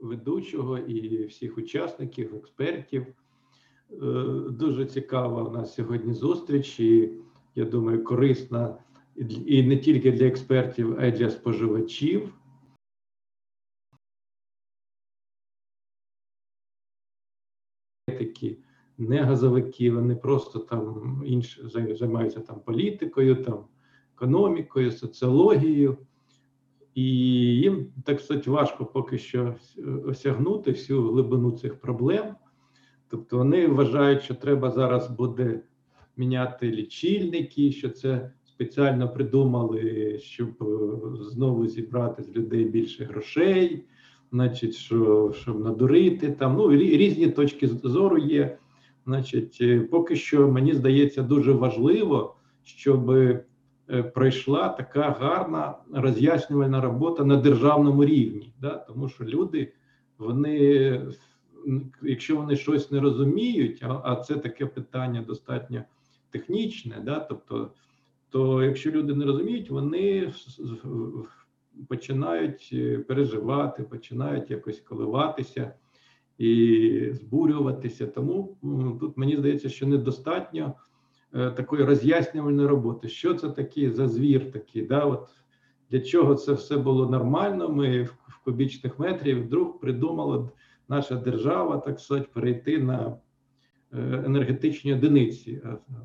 [0.00, 3.06] ведучого, і всіх учасників, експертів.
[3.06, 3.96] Е,
[4.50, 7.10] дуже цікава у нас сьогодні зустріч, і
[7.54, 8.78] я думаю, корисна
[9.46, 12.34] і не тільки для експертів, а й для споживачів.
[18.38, 18.58] Такі
[18.98, 21.60] не газовики, вони просто там інші
[21.94, 23.64] займаються там політикою, там
[24.16, 25.96] економікою, соціологією,
[26.94, 27.04] і
[27.56, 29.54] їм так сказати, важко поки що
[30.04, 32.34] осягнути всю глибину цих проблем.
[33.08, 35.60] Тобто вони вважають, що треба зараз буде
[36.16, 43.84] міняти лічильники, що це спеціально придумали, щоб е, знову зібрати з людей більше грошей
[44.32, 46.56] значить, що, щоб надурити там.
[46.56, 48.58] Ну різні точки зору є.
[49.06, 53.44] Значить, е, поки що мені здається дуже важливо, щоб е,
[54.14, 58.52] пройшла така гарна роз'яснювальна робота на державному рівні.
[58.60, 58.70] Да?
[58.70, 59.72] Тому що люди,
[60.18, 61.02] вони,
[62.02, 65.82] якщо вони щось не розуміють, а, а це таке питання достатньо
[66.30, 67.20] технічне, да?
[67.20, 67.70] тобто,
[68.30, 70.32] то якщо люди не розуміють, вони
[71.88, 75.72] починають е, переживати, починають якось коливатися
[76.38, 78.06] і збурюватися.
[78.06, 78.56] Тому
[79.00, 80.74] тут мені здається, що недостатньо
[81.34, 83.08] е, такої роз'яснювальної роботи.
[83.08, 84.82] Що це таке за звір такий?
[84.82, 85.04] Да?
[85.04, 85.28] От
[85.90, 87.68] Для чого це все було нормально?
[87.68, 90.50] Ми в кубічних метрів вдруг придумала
[90.88, 93.16] наша держава, так сказати, перейти на
[93.92, 95.62] е, енергетичні одиниці.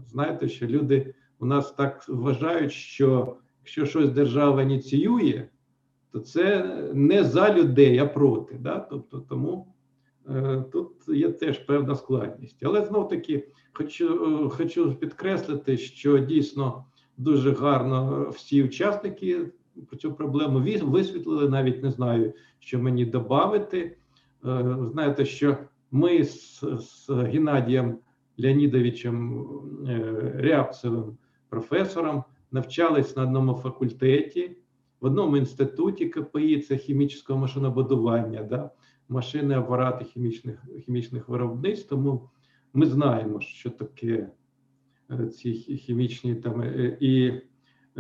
[0.08, 5.48] Знаєте, що люди у нас так вважають, що якщо щось держава ініціює,
[6.14, 8.56] то це не за людей, а проти.
[8.56, 8.80] Да?
[8.80, 9.68] Тобто, тому
[10.30, 12.64] е, тут є теж певна складність.
[12.64, 16.86] Але знов таки хочу, е, хочу підкреслити, що дійсно
[17.18, 19.46] дуже гарно всі учасники
[19.88, 21.50] про цю проблему висвітлили.
[21.50, 23.98] Навіть не знаю, що мені додати.
[24.46, 25.58] Е, знаєте, що
[25.92, 27.98] ми з, з Геннадієм
[28.38, 29.46] Леонідовичем
[29.88, 31.18] е, Рябцевим,
[31.50, 34.58] професором, навчались на одному факультеті
[35.04, 38.72] в одному інституті КПІ, це хімічного машинобудування, да,
[39.10, 41.90] машини, апарати хімічних хімічних виробництв.
[41.90, 42.30] Тому
[42.74, 44.30] ми знаємо, що таке
[45.12, 47.32] е, ці хімічні там е, і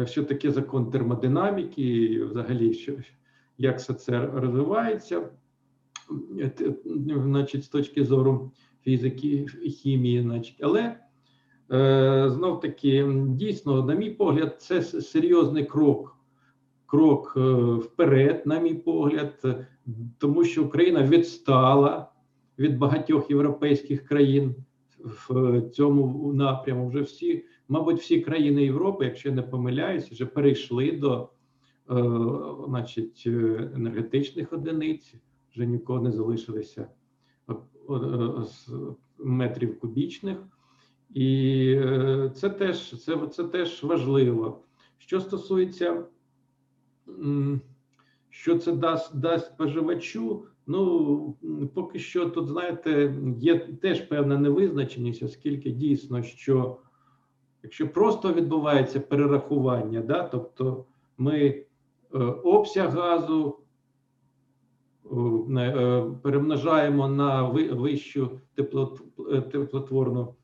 [0.06, 2.94] що таке закон термодинаміки, і взагалі, що
[3.58, 5.30] як все це розвивається,
[6.40, 11.00] е, значить, з точки зору фізики, і хімії, значить, але.
[12.30, 16.13] Знов таки, дійсно, на мій погляд, це серйозний крок
[16.94, 17.42] крок е,
[17.74, 19.46] вперед, на мій погляд,
[20.18, 22.12] тому що Україна відстала
[22.60, 24.56] від багатьох європейських країн
[25.00, 26.88] в цьому напряму.
[26.88, 31.30] Вже всі, мабуть, всі країни Європи, якщо я не помиляюсь, вже перейшли до
[31.90, 32.04] е,
[32.68, 33.24] значить,
[33.76, 35.14] енергетичних одиниць,
[35.52, 36.88] вже нікого не залишилося
[37.50, 37.54] е,
[39.18, 40.38] метрів кубічних.
[41.14, 41.76] І
[42.36, 44.60] це теж це, це теж важливо.
[44.98, 46.06] Що стосується
[48.30, 50.46] що це дасть дасть споживачу?
[50.68, 51.38] Ну
[51.74, 56.78] поки що тут, знаєте, є теж певна невизначеність, оскільки дійсно, що
[57.64, 60.86] якщо просто відбувається перерахування, да, тобто
[61.18, 61.66] ми е,
[62.44, 63.60] обсяг газу
[65.12, 69.02] е, е, перемножаємо на вищу теплот,
[69.52, 70.36] теплотворну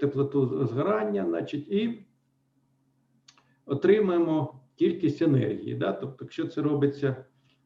[0.00, 2.04] теплоту згорання, значить, і
[3.66, 5.74] отримаємо кількість енергії.
[5.74, 5.92] Да?
[5.92, 7.24] Тобто, якщо це робиться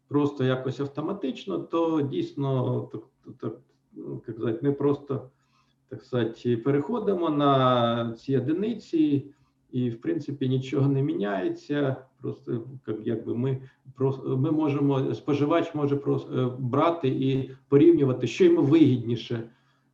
[0.09, 3.03] просто якось автоматично, то дійсно так,
[3.41, 3.61] так,
[3.93, 5.31] ну, як сказати, ми просто
[5.89, 9.27] так сказати, переходимо на ці одиниці,
[9.71, 11.97] і в принципі нічого не міняється.
[12.21, 12.65] Просто
[13.05, 13.63] якби ми
[14.27, 19.51] ми можемо споживач може просто е, брати і порівнювати, що йому вигідніше,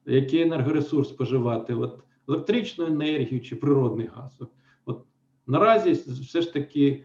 [0.07, 1.99] який енергоресурс споживати, от
[2.29, 4.43] електричну енергію чи природний газ.
[5.47, 7.05] Наразі все ж таки,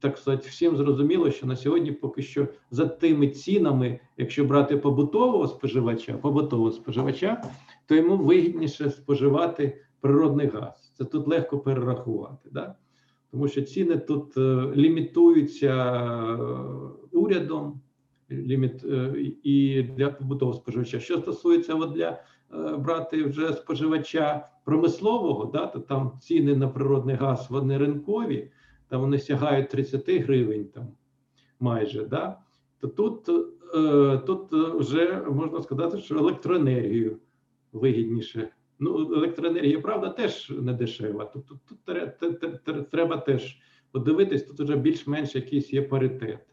[0.00, 5.48] так сказати, всім зрозуміло, що на сьогодні поки що за тими цінами, якщо брати побутового
[5.48, 7.42] споживача, побутового споживача,
[7.86, 10.92] то йому вигідніше споживати природний газ.
[10.98, 12.74] Це тут легко перерахувати, да?
[13.30, 15.74] тому що ціни тут е, лімітуються
[17.12, 17.80] е, урядом
[18.30, 21.00] ліміт е, і для побутового споживача.
[21.00, 22.22] Що стосується от для
[22.78, 28.50] брати вже споживача промислового, да, то там ціни на природний газ вони ринкові,
[28.88, 30.88] там вони сягають 30 гривень там
[31.60, 32.04] майже.
[32.04, 32.38] да,
[32.80, 33.28] То тут
[33.74, 37.18] е, тут вже можна сказати, що електроенергію
[37.72, 38.48] вигідніше.
[38.78, 41.24] Ну, електроенергія, правда, теж не дешева.
[41.24, 41.58] Тут, тут,
[42.64, 43.58] тут треба теж
[43.92, 46.46] подивитись, тут вже більш-менш якийсь є паритет.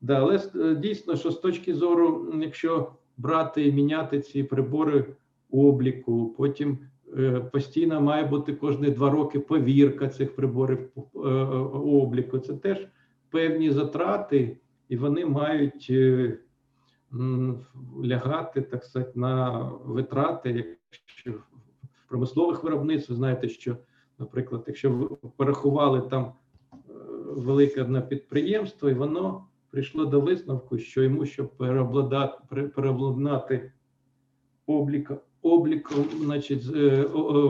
[0.00, 5.06] Да, Але е, дійсно, що з точки зору, якщо брати і міняти ці прибори
[5.50, 6.34] обліку.
[6.38, 6.78] Потім
[7.18, 11.18] е, постійно має бути кожні два роки повірка цих приборів е,
[11.78, 12.38] обліку.
[12.38, 12.88] Це теж
[13.30, 14.56] певні затрати,
[14.88, 16.38] і вони мають е,
[18.04, 21.32] лягати так сказати, на витрати, якщо
[21.82, 23.76] в промислових виробництв, ви знаєте, що,
[24.18, 26.32] наприклад, якщо ви порахували там
[27.24, 31.56] велике одне підприємство, і воно прийшло до висновку, що йому, щоб
[32.74, 33.72] переобладнати
[34.66, 35.12] облік,
[35.42, 36.72] обліком, значить, з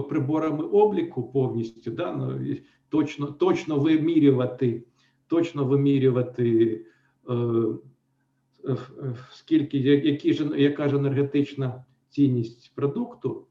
[0.08, 2.56] приборами обліку повністю, да, ну,
[2.88, 4.84] точно точно вимірювати,
[5.26, 6.80] точно вимірювати,
[7.30, 7.34] е,
[9.30, 13.44] скільки які ж яка ж енергетична цінність продукту,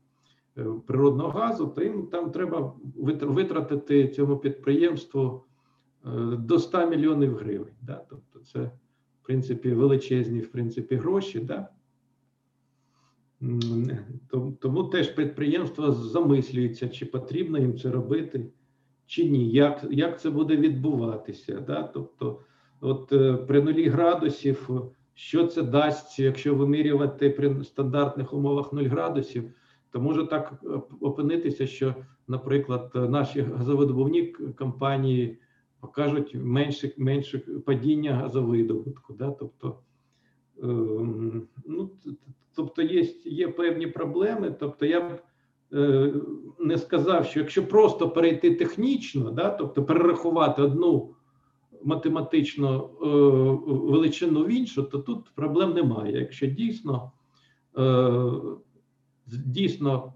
[0.88, 2.76] природного газу, то їм там треба
[3.22, 5.47] витратити цьому підприємству
[6.39, 7.74] до 100 мільйонів гривень.
[7.82, 8.05] Да?
[8.10, 8.60] Тобто, це
[9.22, 11.39] в принципі величезні в принципі гроші.
[11.39, 11.70] Да?
[14.60, 18.45] Тому теж підприємство замислюється, чи потрібно їм це робити,
[19.05, 19.49] чи ні.
[19.49, 21.64] Як як це буде відбуватися?
[21.68, 21.84] Да?
[21.84, 22.39] Тобто,
[22.82, 24.70] от е, при нулі градусів,
[25.14, 29.51] що це дасть, якщо вимірювати при стандартних умовах 0 градусів,
[29.91, 30.68] то може так е,
[31.01, 31.95] опинитися, що,
[32.28, 34.24] наприклад, наші газовидобувні
[34.58, 35.39] компанії
[35.80, 39.14] покажуть менше менше падіння газовидобутку.
[39.14, 39.32] Да?
[39.32, 39.80] Тобто,
[40.64, 41.92] ем, ну,
[42.58, 44.56] Тобто є є певні проблеми.
[44.60, 45.22] Тобто, я б
[45.74, 46.14] е,
[46.60, 51.16] не сказав, що якщо просто перейти технічно, да, тобто перерахувати одну
[51.84, 53.08] математичну е,
[53.66, 56.20] величину в іншу, то тут проблем немає.
[56.20, 57.12] Якщо дійсно
[57.78, 58.22] е,
[59.28, 60.14] дійсно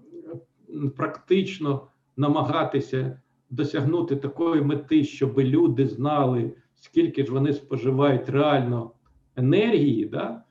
[0.96, 1.86] практично
[2.16, 3.20] намагатися
[3.52, 8.90] досягнути такої мети, щоб люди знали, скільки ж вони споживають реально
[9.36, 10.44] енергії, да,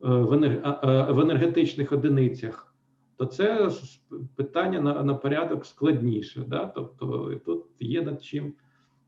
[0.00, 2.74] в енергетичних одиницях,
[3.16, 3.70] то це
[4.36, 6.44] питання на на порядок складніше.
[6.48, 6.66] Да?
[6.66, 8.54] Тобто тут є над чим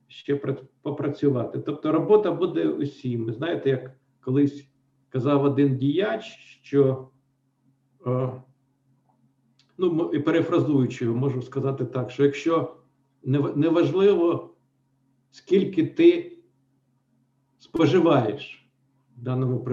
[0.09, 0.37] ще
[0.83, 1.59] попрацювати.
[1.59, 3.33] Тобто, робота буде усім.
[3.33, 3.91] Знаєте, як
[4.21, 4.69] колись
[5.09, 6.25] казав один діяч,
[6.63, 7.09] що
[9.79, 12.77] ну і перефразуючи, можу сказати так, що якщо
[13.25, 14.55] неважливо,
[15.31, 16.39] скільки ти
[17.59, 18.63] споживаєш
[19.23, 19.67] даному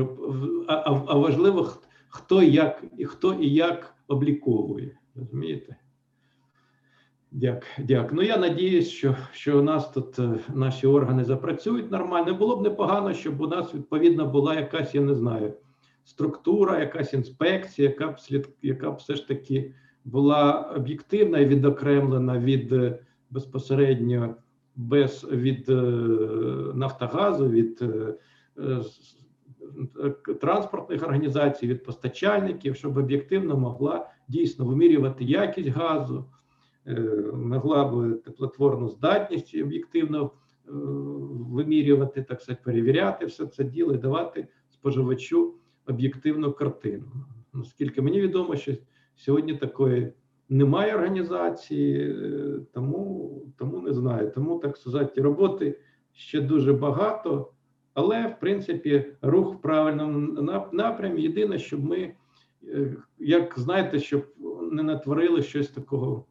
[0.68, 0.74] а,
[1.08, 1.70] а важливо,
[2.10, 4.97] хто як і хто і як обліковує.
[5.16, 5.76] Розумієте?
[7.32, 8.14] Дяк, дяк.
[8.14, 12.34] Ну я надіюсь, що що у нас тут е, наші органи запрацюють нормально.
[12.34, 15.54] Було б непогано, щоб у нас відповідно була якась, я не знаю,
[16.04, 19.74] структура, якась інспекція, яка б слід, яка б все ж таки
[20.06, 24.36] була об'єктивна і відокремлена від е, безпосередньо
[24.75, 25.73] без від е,
[26.73, 27.84] Нафтогазу, від
[30.41, 36.25] транспортних організацій, від постачальників, щоб об'єктивно могла дійсно вимірювати якість газу,
[36.88, 36.99] е,
[37.34, 40.30] могла б теплотворну здатність об'єктивно е,
[41.51, 45.53] вимірювати, так сказати, перевіряти все це діло і давати споживачу
[45.88, 47.05] об'єктивну картину.
[47.53, 48.73] Наскільки мені відомо, що
[49.15, 50.13] сьогодні такої
[50.50, 54.32] немає організації, е, тому тому не знаю.
[54.36, 55.80] Тому так сказати, роботи
[56.14, 57.52] ще дуже багато.
[57.93, 60.41] Але, в принципі, рух в правильному
[60.72, 61.22] напрямі.
[61.22, 62.14] Єдине, щоб ми,
[62.64, 64.26] е, як знаєте, щоб
[64.72, 66.26] не натворили щось такого,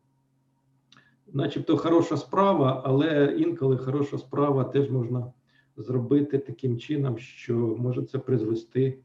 [1.32, 5.32] начебто хороша справа, але інколи хороша справа теж можна
[5.76, 8.98] зробити таким чином, що може це призвести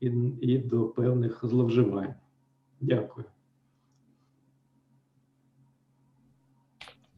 [0.00, 0.06] і,
[0.40, 2.14] і до певних зловживань.
[2.80, 3.26] Дякую.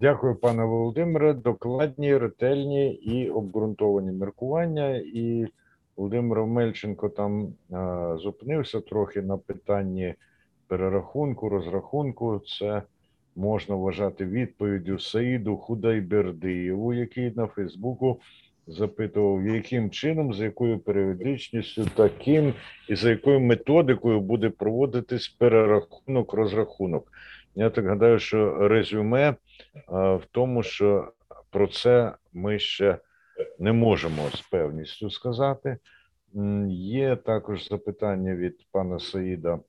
[0.02, 1.34] Дякую, пане Володимире.
[1.34, 4.88] Докладні, ретельні і обґрунтовані міркування.
[4.96, 5.46] І
[5.96, 10.14] Володимир Мельченко там а, зупинився трохи на питанні
[10.66, 12.40] перерахунку, розрахунку.
[12.46, 12.82] Це
[13.36, 18.20] можна вважати відповіддю Саїду Худайбердиєву, який на Фейсбуку
[18.66, 22.54] запитував, яким чином, за якою періодичністю, таким
[22.88, 27.12] і за якою методикою буде проводитись перерахунок, розрахунок.
[27.54, 29.34] Я так гадаю, що резюме
[29.88, 31.12] в тому, що
[31.50, 32.98] про це ми ще
[33.58, 35.78] не можемо з певністю сказати.
[36.68, 39.60] Є також запитання від пана Саїда,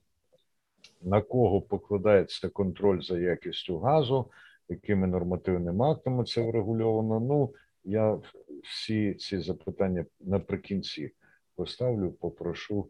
[1.01, 4.31] на кого покладається контроль за якістю газу,
[4.69, 7.19] якими нормативними актами це врегульовано.
[7.19, 7.53] Ну,
[7.83, 8.19] я
[8.63, 11.11] всі ці запитання наприкінці
[11.55, 12.89] поставлю, попрошу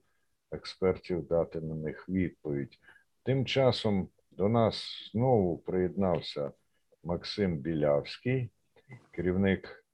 [0.51, 2.79] експертів дати на них відповідь.
[3.23, 4.07] Тим часом
[4.37, 4.75] до нас
[5.11, 6.51] знову приєднався
[7.03, 8.49] Максим Білявський,
[9.11, 9.85] керівник,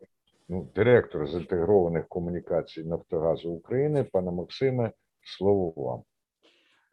[0.50, 4.04] ну, директор з інтегрованих комунікацій Нафтогазу України.
[4.04, 6.04] Пане Максиме, слово вам.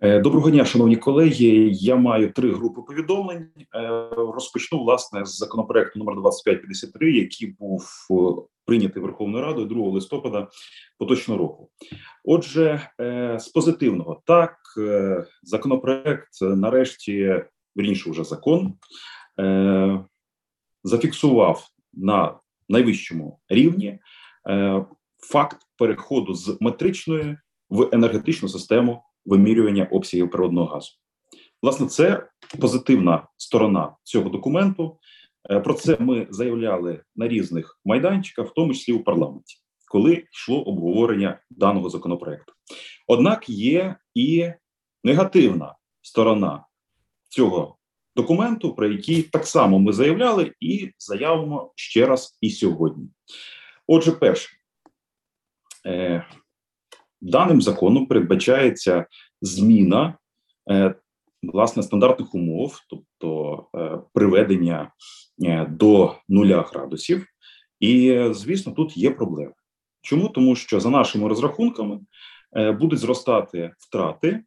[0.01, 1.71] Е, доброго дня, шановні колеги.
[1.73, 3.49] Я маю три групи повідомлень.
[3.75, 8.15] Е, розпочну власне з законопроекту номер 2553, який був е,
[8.65, 10.49] прийнятий Верховною Радою 2 листопада
[10.99, 11.71] поточного року.
[12.25, 12.91] Отже,
[13.39, 14.57] з позитивного так
[15.43, 17.45] законопроект нарешті
[17.77, 18.75] вірніше вже закон
[20.85, 22.39] зафіксував на
[22.69, 23.99] найвищому рівні
[25.19, 27.39] факт переходу з метричної
[27.71, 30.91] в енергетичну систему вимірювання обсягів природного газу.
[31.63, 32.29] Власне, це
[32.61, 34.99] позитивна сторона цього документу.
[35.51, 39.57] Е, про це ми заявляли на різних майданчиках, в тому числі у парламенті,
[39.91, 42.53] коли йшло обговорення даного законопроекту.
[43.07, 44.51] Однак є і
[45.05, 46.65] негативна сторона
[47.29, 47.77] цього
[48.17, 53.09] документу, про який так само ми заявляли, і заявимо ще раз і сьогодні.
[53.87, 54.49] Отже, перше,
[55.87, 56.27] е,
[57.27, 59.07] даним законом передбачається
[59.43, 60.19] зміна
[60.71, 60.95] е,
[61.43, 64.91] власне стандартних умов, тобто е, приведення
[65.45, 67.27] е, до нуля градусів,
[67.81, 69.53] і звісно, тут є проблеми.
[70.03, 72.01] Чому тому, що за нашими розрахунками
[72.81, 74.45] будуть зростати втрати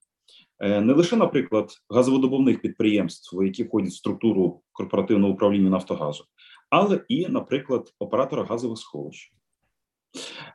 [0.59, 6.25] не лише, наприклад, газовидобувних підприємств, які входять в структуру корпоративного управління Нафтогазу,
[6.69, 9.33] але і, наприклад, оператора газових сховищ.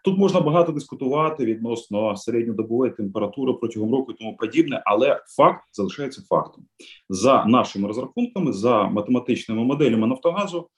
[0.04, 6.22] Тут можна багато дискутувати відносно середньодобової температури протягом року і тому подібне, але факт залишається
[6.28, 6.64] фактом.
[7.08, 10.68] За нашими розрахунками, за математичними моделями Нафтогазу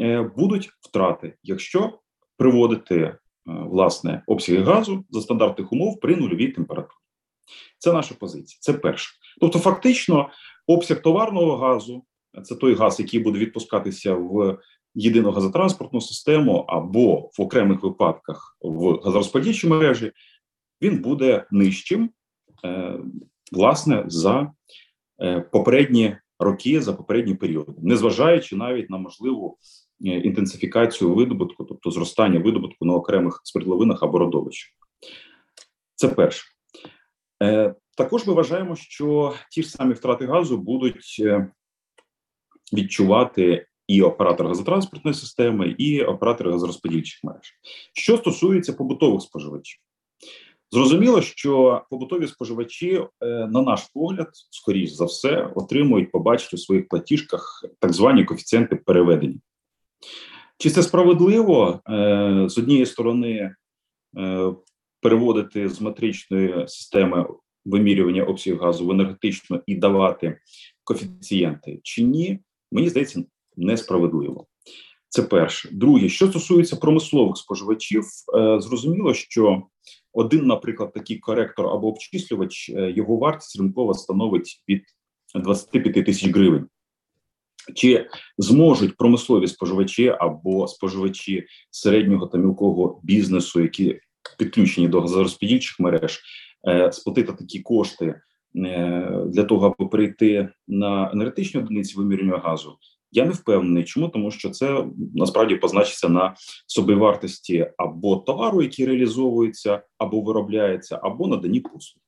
[0.00, 1.98] е, будуть втрати, якщо
[2.36, 6.96] приводити е, власне обсяги газу за стандартних умов при нульовій температурі.
[7.78, 8.58] Це наша позиція.
[8.60, 9.10] Це перше.
[9.40, 10.28] Тобто, фактично,
[10.66, 12.04] обсяг товарного газу
[12.44, 14.58] це той газ, який буде відпускатися в
[14.96, 20.12] єдину газотранспортну систему або в окремих випадках в газорозподільчій мережі,
[20.82, 22.10] він буде нижчим,
[22.64, 22.98] е,
[23.52, 24.52] власне, за
[25.22, 29.58] е, попередні роки, за попередні періоди, незважаючи навіть на можливу
[30.04, 34.72] е, інтенсифікацію видобутку, тобто зростання видобутку на окремих свердловинах або родовищах.
[35.94, 36.44] Це перше.
[37.96, 41.22] Також ми вважаємо, що ті ж самі втрати газу будуть
[42.72, 47.54] відчувати і оператор газотранспортної системи, і оператори газорозподільчих мереж.
[47.92, 49.80] Що стосується побутових споживачів,
[50.70, 56.88] зрозуміло, що побутові споживачі, е, на наш погляд, скоріш за все, отримують, побачить у своїх
[56.88, 59.38] платіжках так звані коефіцієнти переведення.
[60.58, 61.80] Чи це справедливо
[62.48, 63.54] з однієї сторони
[65.00, 67.26] переводити з матричної системи
[67.64, 70.38] вимірювання обсягу газу в енергетичну і давати
[70.84, 72.38] коефіцієнти чи ні,
[72.72, 73.24] мені здається,
[73.56, 74.46] несправедливо.
[75.08, 75.68] Це перше.
[75.72, 78.04] Друге, що стосується промислових споживачів,
[78.38, 79.62] е, зрозуміло, що
[80.12, 84.82] один, наприклад, такий коректор або обчислювач, е, його вартість ринкова становить від
[85.34, 86.66] 25 тисяч гривень.
[87.74, 94.00] Чи зможуть промислові споживачі або споживачі середнього та мілкого бізнесу, які
[94.38, 96.20] підключені до газорозподільчих мереж,
[96.68, 98.20] е, сплатити такі кошти
[99.26, 102.78] для того, аби перейти на енергетичні одиниці вимірювання газу.
[103.12, 106.34] Я не впевнений, чому тому, що це насправді позначиться на
[106.66, 112.02] собівартості або товару, який реалізовується, або виробляється, або надані послуг.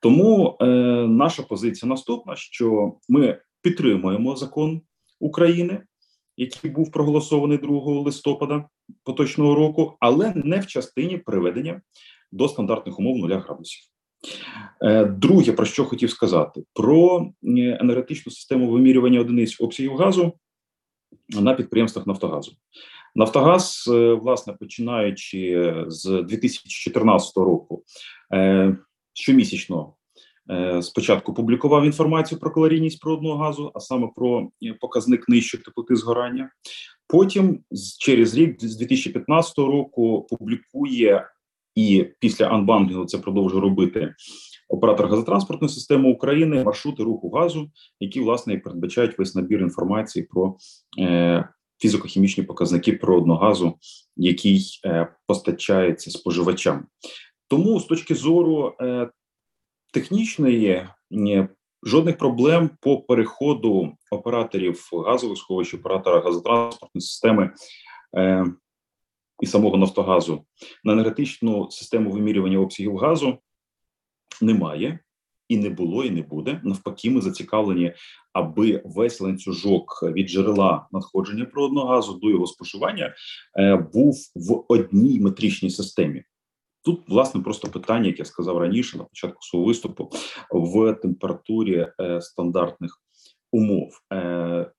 [0.00, 0.66] Тому е,
[1.06, 4.82] наша позиція наступна: що ми підтримуємо закон
[5.20, 5.82] України,
[6.36, 8.68] який був проголосований 2 листопада
[9.04, 11.82] поточного року, але не в частині приведення
[12.32, 13.89] до стандартних умов нуля градусів.
[14.82, 17.30] Е, друге, про що хотів сказати, про
[17.80, 20.32] енергетичну систему вимірювання одиниць обсягів газу
[21.28, 22.52] на підприємствах Нафтогазу.
[23.14, 27.82] Нафтогаз, е, власне, починаючи з 2014 року,
[29.12, 29.94] щомісячно
[30.50, 34.48] Е, спочатку публікував інформацію про калорійність природного газу, а саме про
[34.80, 36.50] показник нижчої теплоти згорання.
[37.08, 37.60] Потім,
[37.98, 41.28] через рік, з 2015 року, публікує
[41.74, 44.14] і після анбандлінгу це продовжує робити
[44.68, 50.56] оператор газотранспортної системи України, маршрути руху газу, які власне і передбачають весь набір інформації про
[50.98, 51.48] е,
[51.84, 53.74] фізико-хімічні показники природного газу,
[54.16, 56.86] який е, постачається споживачам.
[57.48, 59.10] Тому з точки зору е,
[59.92, 60.88] технічної
[61.82, 67.50] жодних проблем по переходу операторів газових сховищ, оператора газотранспортної системи
[68.16, 68.44] е,
[69.40, 70.44] і самого Нафтогазу
[70.84, 73.38] на енергетичну систему вимірювання обсягів газу
[74.42, 74.98] немає.
[75.48, 76.60] І не було, і не буде.
[76.64, 77.94] Навпаки, ми зацікавлені,
[78.32, 83.14] аби весь ланцюжок від джерела надходження природного газу до його споживання
[83.58, 86.24] е, був в одній метричній системі.
[86.84, 90.10] Тут, власне, просто питання, як я сказав раніше, на початку свого виступу,
[90.50, 93.02] в температурі е, стандартних
[93.52, 94.00] умов.
[94.12, 94.72] Е,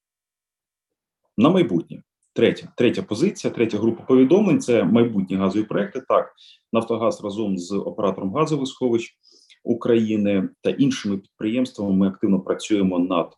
[1.38, 2.04] На майбутнє.
[2.34, 6.02] Третя третя позиція, третя група повідомлень це майбутні газові проекти.
[6.08, 6.34] Так,
[6.74, 9.16] Нафтогаз разом з оператором газових сховищ
[9.64, 13.34] України та іншими підприємствами ми активно працюємо над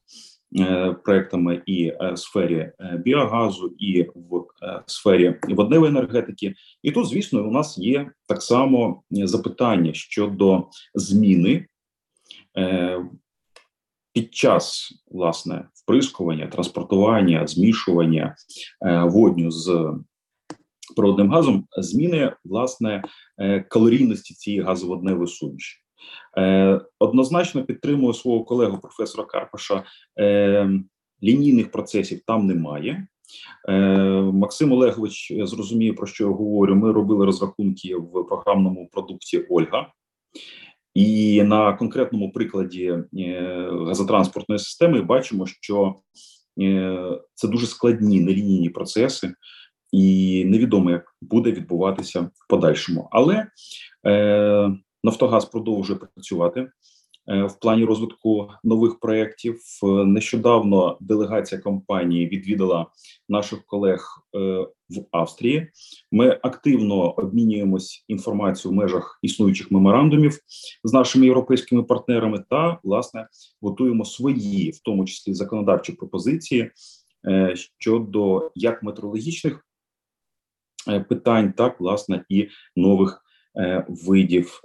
[0.59, 4.43] Е, проектами і в е, сфері е, біогазу, і в
[4.85, 6.53] сфері водневої енергетики.
[6.83, 11.65] І тут, звісно, у нас є так само запитання щодо зміни.
[14.13, 18.35] Під час власне вприскування, транспортування, змішування
[19.03, 19.93] водню з
[20.95, 23.03] природним газом, зміни власне
[23.67, 25.83] калорійності цієї газоводневої суміші.
[26.37, 29.83] Е, Однозначно підтримую свого колегу професора Карпаша.
[30.19, 30.69] Е,
[31.23, 33.07] Лінійних процесів там немає.
[33.69, 33.77] Е,
[34.21, 36.75] Максим Олегович зрозуміє, про що я говорю.
[36.75, 39.91] Ми робили розрахунки в програмному продукті Ольга.
[40.93, 42.85] І на конкретному прикладі
[43.19, 45.95] е, газотранспортної системи бачимо, що
[46.61, 49.33] е, це дуже складні нелінійні процеси,
[49.91, 53.07] і невідомо, як буде відбуватися в подальшому.
[53.11, 53.47] Але
[54.07, 54.71] е,
[55.03, 56.69] Нафтогаз продовжує працювати
[57.27, 59.61] в плані розвитку нових проєктів.
[59.83, 62.87] Е, нещодавно делегація компанії відвідала
[63.29, 64.39] наших колег е,
[64.89, 65.71] в Австрії.
[66.11, 70.39] Ми активно обмінюємось інформацією в межах існуючих меморандумів
[70.83, 73.27] з нашими європейськими партнерами та власне
[73.61, 76.71] готуємо свої, в тому числі законодавчі пропозиції
[77.53, 79.67] щодо як метрологічних
[81.09, 83.21] питань, так власне і нових
[83.87, 84.61] видів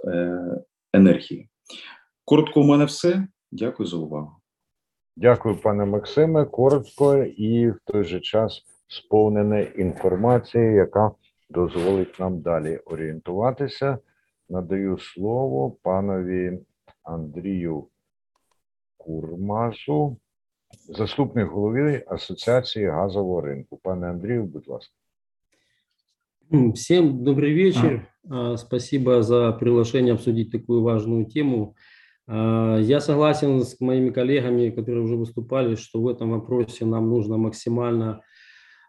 [0.93, 1.49] енергії.
[2.29, 3.27] Коротко, у мене все.
[3.51, 4.31] Дякую за увагу.
[5.15, 6.45] Дякую, пане Максиме.
[6.45, 11.11] Коротко і в той же час сповнене інформації, яка
[11.49, 13.97] дозволить нам далі орієнтуватися.
[14.49, 16.59] Надаю слово панові
[17.03, 17.87] Андрію
[18.97, 20.17] Курмасу,
[20.89, 23.79] заступник голови Асоціації газового ринку.
[23.83, 24.93] Пане Андрію, будь ласка.
[26.73, 28.07] Всем добрый вечер.
[28.57, 31.75] Спасибо за приглашение обсудить такую важную тему.
[32.29, 37.37] А, я согласен с моими коллегами, которые уже выступали, что в этом вопросе нам нужно
[37.37, 38.21] максимально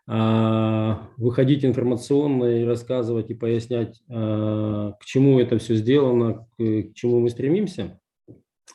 [0.07, 7.21] а, выходить информационно и рассказывать и пояснять, а, к чему это все сделано, к чему
[7.21, 7.99] мы стремимся.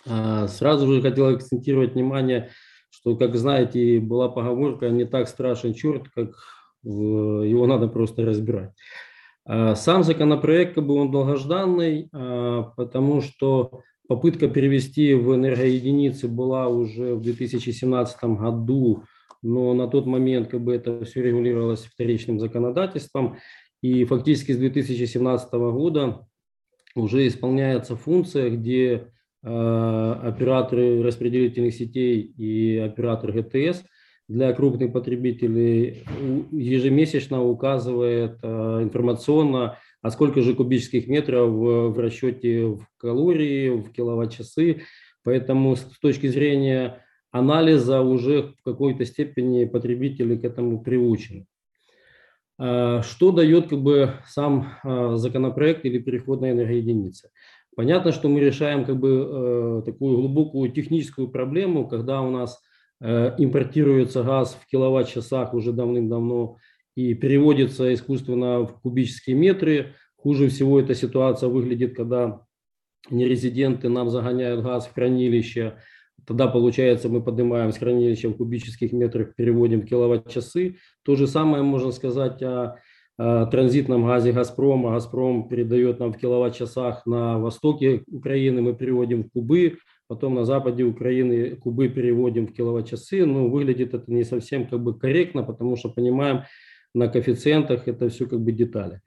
[0.03, 2.49] Сразу же хотел акцентировать внимание,
[2.89, 6.31] что, как знаете, была поговорка «не так страшен черт, как
[6.83, 8.71] его надо просто разбирать».
[9.47, 17.21] Сам законопроект, как бы он долгожданный, потому что Попытка перевести в энергоединицы была уже в
[17.21, 19.03] 2017 году,
[19.41, 23.37] но на тот момент как бы это все регулировалось вторичным законодательством.
[23.81, 26.27] И фактически с 2017 года
[26.95, 29.11] уже исполняется функция, где
[29.43, 33.83] э, операторы распределительных сетей и оператор ГТС
[34.27, 36.03] для крупных потребителей
[36.51, 44.83] ежемесячно указывает э, информационно а сколько же кубических метров в, расчете в калории, в киловатт-часы.
[45.23, 51.47] Поэтому с точки зрения анализа уже в какой-то степени потребители к этому приучены.
[52.59, 57.31] А, что дает как бы сам а, законопроект или переходная энергоединица?
[57.75, 62.61] Понятно, что мы решаем как бы э, такую глубокую техническую проблему, когда у нас
[63.01, 66.57] э, импортируется газ в киловатт-часах уже давным-давно
[66.95, 69.93] и переводится искусственно в кубические метры.
[70.15, 72.41] Хуже всего эта ситуация выглядит, когда
[73.09, 75.75] нерезиденты нам загоняют газ в хранилище,
[76.25, 80.77] тогда получается мы поднимаем с хранилища в кубических метрах, переводим киловатт-часы.
[81.03, 82.77] То же самое можно сказать о,
[83.17, 84.91] транзитном газе «Газпрома».
[84.91, 89.77] «Газпром» передает нам в киловатт-часах на востоке Украины, мы переводим в кубы,
[90.07, 93.25] потом на западе Украины кубы переводим в киловатт-часы.
[93.25, 96.43] Но выглядит это не совсем как бы корректно, потому что понимаем,
[96.95, 99.01] на коэффициентах, это все как бы детали.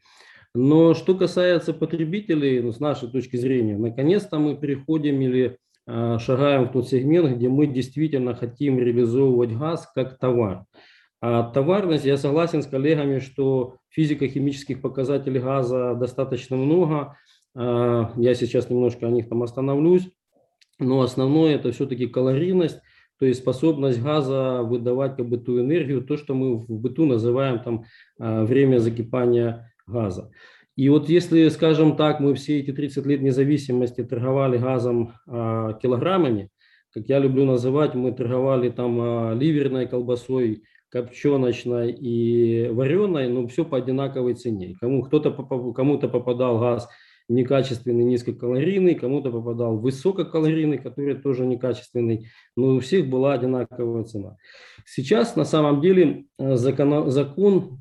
[0.54, 6.68] Но что касается потребителей, ну, с нашей точки зрения, наконец-то мы переходим или э, шагаем
[6.68, 10.64] в тот сегмент, где мы действительно хотим реализовывать газ как товар.
[11.20, 17.16] А товарность, я согласен с коллегами, что физико-химических показателей газа достаточно много.
[17.54, 20.08] Э, я сейчас немножко о них там остановлюсь.
[20.78, 22.80] Но основное это все-таки калорийность
[23.18, 27.60] то есть способность газа выдавать как бы ту энергию, то, что мы в быту называем
[27.60, 27.84] там
[28.18, 30.30] а, время закипания газа.
[30.76, 36.50] И вот если, скажем так, мы все эти 30 лет независимости торговали газом а, килограммами,
[36.94, 43.64] как я люблю называть, мы торговали там а, ливерной колбасой, копченочной и вареной, но все
[43.64, 44.76] по одинаковой цене.
[44.80, 45.32] Кому кто-то
[45.72, 46.88] кому-то попадал газ
[47.28, 54.36] некачественный, низкокалорийный, кому-то попадал высококалорийный, который тоже некачественный, но у всех была одинаковая цена.
[54.86, 57.80] Сейчас на самом деле э, закон, закон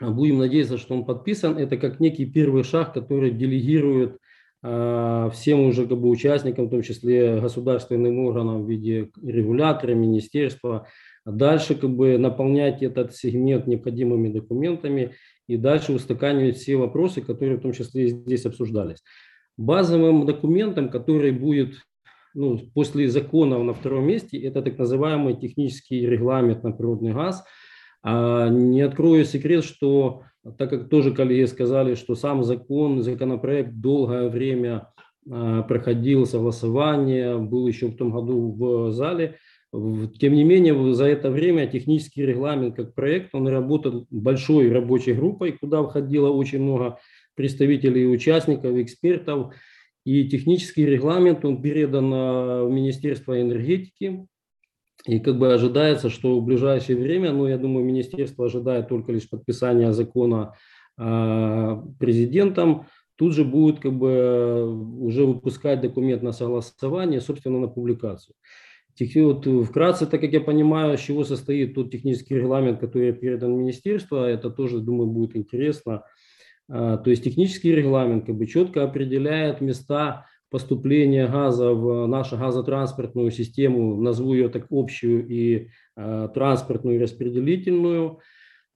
[0.00, 4.16] будем надеяться, что он подписан, это как некий первый шаг, который делегирует
[4.62, 10.86] э, всем уже как бы участникам, в том числе государственным органам в виде регулятора, министерства,
[11.24, 15.14] дальше как бы наполнять этот сегмент необходимыми документами
[15.46, 19.02] и дальше устаканивать все вопросы, которые в том числе здесь обсуждались.
[19.56, 21.74] Базовым документом, который будет
[22.34, 27.44] ну, после закона на втором месте, это так называемый технический регламент на природный газ.
[28.02, 30.22] А не открою секрет, что
[30.56, 34.88] так как тоже коллеги сказали, что сам закон, законопроект долгое время
[35.24, 39.36] проходил согласование, был еще в том году в зале.
[39.72, 45.52] Тем не менее, за это время технический регламент как проект, он работал большой рабочей группой,
[45.52, 46.98] куда входило очень много
[47.36, 49.54] представителей, участников, экспертов.
[50.04, 54.26] И технический регламент, он передан в Министерство энергетики.
[55.06, 59.28] И как бы ожидается, что в ближайшее время, ну, я думаю, министерство ожидает только лишь
[59.28, 60.54] подписания закона
[60.96, 64.66] президентом, тут же будет как бы
[64.98, 68.34] уже выпускать документ на согласование, собственно, на публикацию.
[69.14, 74.18] Вот вкратце, так как я понимаю, из чего состоит тот технический регламент, который передан министерству,
[74.18, 76.04] это тоже, думаю, будет интересно.
[76.68, 84.00] То есть технический регламент как бы четко определяет места поступления газа в нашу газотранспортную систему,
[84.00, 88.18] назову ее так общую и транспортную и распределительную,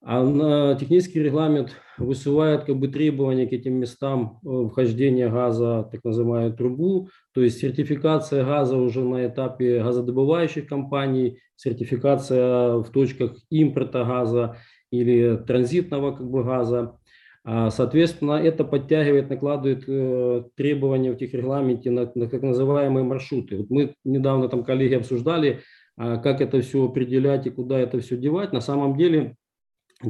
[0.07, 6.55] а технический регламент высувает как бы требования к этим местам э, вхождения газа, так называемую
[6.55, 14.59] трубу, то есть сертификация газа уже на этапе газодобывающих компаний, сертификация в точках импорта газа
[14.91, 16.99] или транзитного как бы газа.
[17.47, 23.59] А, соответственно, это подтягивает, накладывает э, требования в техрегламенте на, на так называемые маршруты.
[23.59, 25.61] Вот мы недавно там коллеги обсуждали,
[25.97, 28.53] а, как это все определять и куда это все девать.
[28.53, 29.37] На самом деле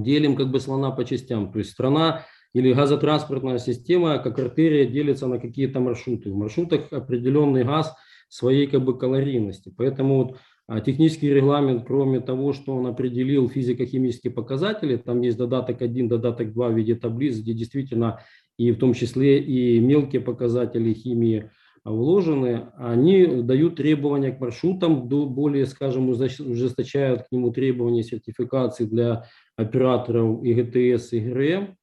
[0.03, 1.53] делим как бы слона по частям.
[1.53, 6.31] То есть страна или газотранспортная система, как артерия, делится на какие-то маршруты.
[6.31, 7.95] В маршрутах определенный газ
[8.29, 9.73] своей как бы калорийности.
[9.77, 15.83] Поэтому вот а, технический регламент, кроме того, что он определил физико-химические показатели, там есть додаток
[15.83, 18.21] 1, додаток 2 в виде таблиц, где действительно
[18.57, 21.51] и в том числе и мелкие показатели химии
[21.85, 29.27] вложены, они дают требования к маршрутам, более, скажем, ужесточают к нему требования сертификации для
[29.57, 31.77] операторов и ГТС, и ГРМ.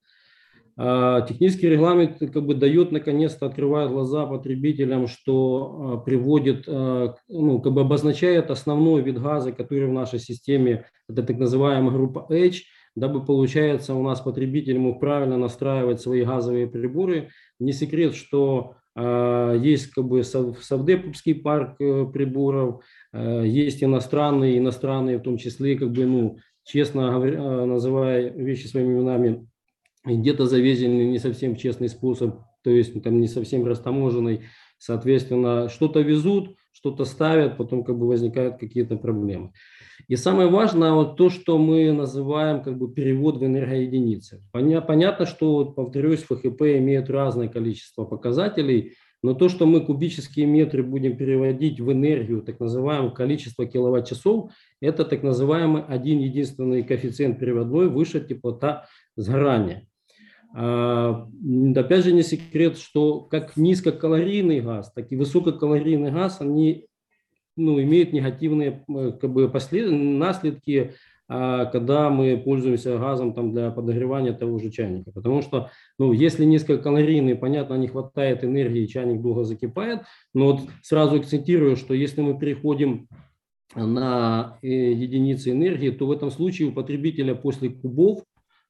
[0.77, 7.61] А технический регламент как бы дает, наконец-то открывает глаза потребителям, что а, приводит, а, ну,
[7.61, 12.63] как бы обозначает основной вид газа, который в нашей системе, это так называемая группа H,
[12.95, 17.29] дабы, получается, у нас потребитель мог правильно настраивать свои газовые приборы.
[17.59, 25.37] Не секрет, что есть как бы совдеповский парк э, приборов, есть иностранные, иностранные в том
[25.37, 29.47] числе как бы, ну, честно говоря, называя вещи своими именами,
[30.05, 34.41] где-то завезены не совсем честный способ, то есть там не совсем растаможенный,
[34.77, 39.51] соответственно, что-то везут, что-то ставят, потом как бы возникают какие-то проблемы.
[40.07, 44.41] И самое важное вот то, что мы называем как бы перевод в энергоединицы.
[44.51, 48.93] Понятно, что, повторюсь, ФХП имеет разное количество показателей,
[49.23, 55.05] но то, что мы кубические метры будем переводить в энергию, так называемое количество киловатт-часов, это
[55.05, 59.87] так называемый один единственный коэффициент переводной выше теплота сгорания.
[60.53, 61.27] А,
[61.75, 66.87] опять же, не секрет, что как низкокалорийный газ, так и высококалорийный газ, они
[67.55, 68.83] ну, имеют негативные
[69.21, 69.91] как бы, послед...
[69.91, 70.95] наследки
[71.31, 75.11] когда мы пользуемся газом там, для подогревания того же чайника.
[75.11, 80.01] Потому что, ну, если низкокалорийный, понятно, не хватает энергии, чайник долго закипает,
[80.33, 83.07] но вот сразу акцентирую, что если мы переходим
[83.75, 88.23] на э, единицы энергии, то в этом случае у потребителя после кубов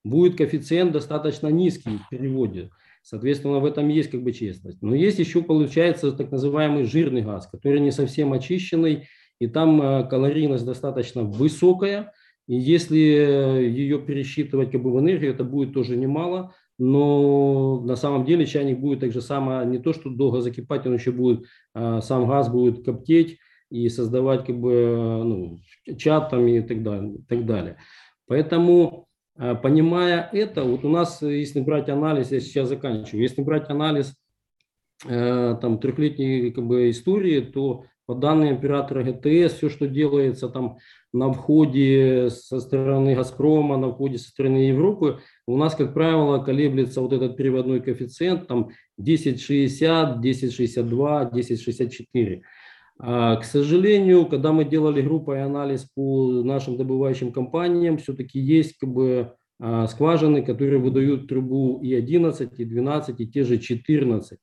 [0.03, 2.70] будет коэффициент достаточно низкий в переводе.
[3.03, 4.82] Соответственно, в этом есть как бы честность.
[4.82, 9.07] Но есть еще, получается, так называемый жирный газ, который не совсем очищенный,
[9.39, 12.14] и там э, калорийность достаточно высокая,
[12.48, 18.26] и если ее пересчитывать как бы в энергию, это будет тоже немало, но на самом
[18.26, 22.02] деле чайник будет так же само, не то что долго закипать, он еще будет, а,
[22.02, 23.38] сам газ будет коптеть
[23.70, 25.60] и создавать как бы ну,
[25.98, 27.16] чат там и так далее.
[27.16, 27.78] И так далее.
[28.28, 34.14] Поэтому, понимая это, вот у нас, если брать анализ, я сейчас заканчиваю, если брать анализ
[35.08, 40.78] э, там трехлетней как бы истории, то по данным оператора ГТС, все, что делается там
[41.14, 47.01] на входе со стороны «Газпрома», на входе со стороны Европы, у нас, как правило, колеблется
[47.01, 52.41] вот этот переводной коэффициент там 10,60, 10,62, 10,64.
[52.99, 58.89] А, к сожалению, когда мы делали группой анализ по нашим добывающим компаниям, все-таки есть как
[58.89, 64.39] бы а, скважины, которые выдают трубу и 11, и 12, и те же 14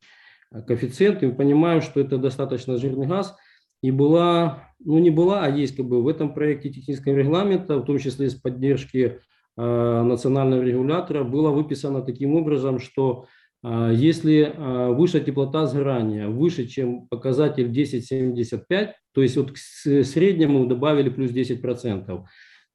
[0.67, 1.29] коэффициенты.
[1.29, 3.35] Мы понимаем, что это достаточно жирный газ–
[3.83, 7.85] и была, ну не была, а есть как бы в этом проекте технического регламента, в
[7.85, 9.21] том числе с поддержки
[9.57, 13.27] э, национального регулятора, было выписано таким образом, что
[13.63, 20.67] э, если э, выше теплота сгорания, выше, чем показатель 10,75, то есть вот к среднему
[20.67, 22.25] добавили плюс 10%,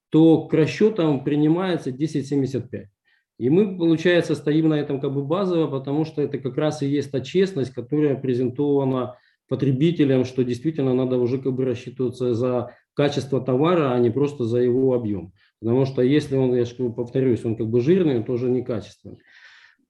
[0.10, 2.86] то к расчетам принимается 10,75.
[3.40, 6.88] И мы, получается, стоим на этом как бы базово, потому что это как раз и
[6.88, 13.42] есть та честность, которая презентована потребителям, что действительно надо уже как бы рассчитываться за качество
[13.42, 15.34] товара, а не просто за его объем.
[15.60, 19.20] Потому что если он, я же повторюсь, он как бы жирный, он тоже некачественный.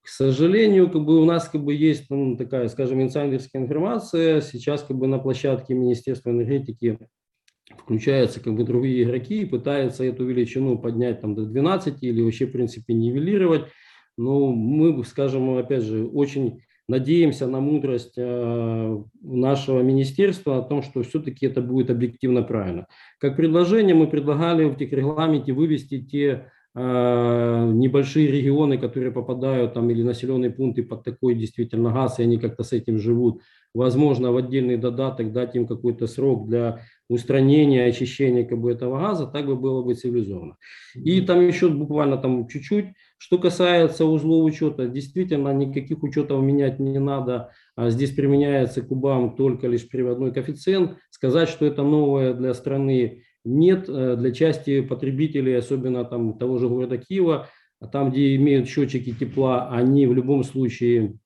[0.02, 4.42] К сожалению, как бы у нас как бы есть ну, такая, скажем, инсайдерская информация.
[4.42, 7.00] Сейчас как бы на площадке Министерства энергетики
[7.78, 12.48] включаются как бы другие игроки и пытаются эту величину поднять там до 12 или вообще
[12.48, 13.64] в принципе нивелировать.
[14.18, 21.04] Но мы, скажем, опять же, очень надеемся на мудрость э, нашего министерства о том, что
[21.04, 22.88] все-таки это будет объективно правильно.
[23.20, 30.04] Как предложение мы предлагали в техрегламенте вывести те э, небольшие регионы, которые попадают там или
[30.04, 33.42] населенные пункты под такой действительно газ, и они как-то с этим живут,
[33.74, 39.28] возможно, в отдельный додаток дать им какой-то срок для устранения, очищения как бы, этого газа,
[39.28, 40.58] так бы было бы цивилизованно.
[40.96, 42.88] И там еще буквально там чуть-чуть,
[43.24, 49.68] что касается узлов учета, действительно никаких учетов менять не надо, а здесь применяется кубам только
[49.68, 50.98] лишь приводной коэффициент.
[51.10, 56.68] Сказать, что это новое для страны нет, э, для части потребителей, особенно там того же
[56.68, 57.48] города Киева,
[57.94, 61.18] там, где имеют счетчики тепла, они в любом случае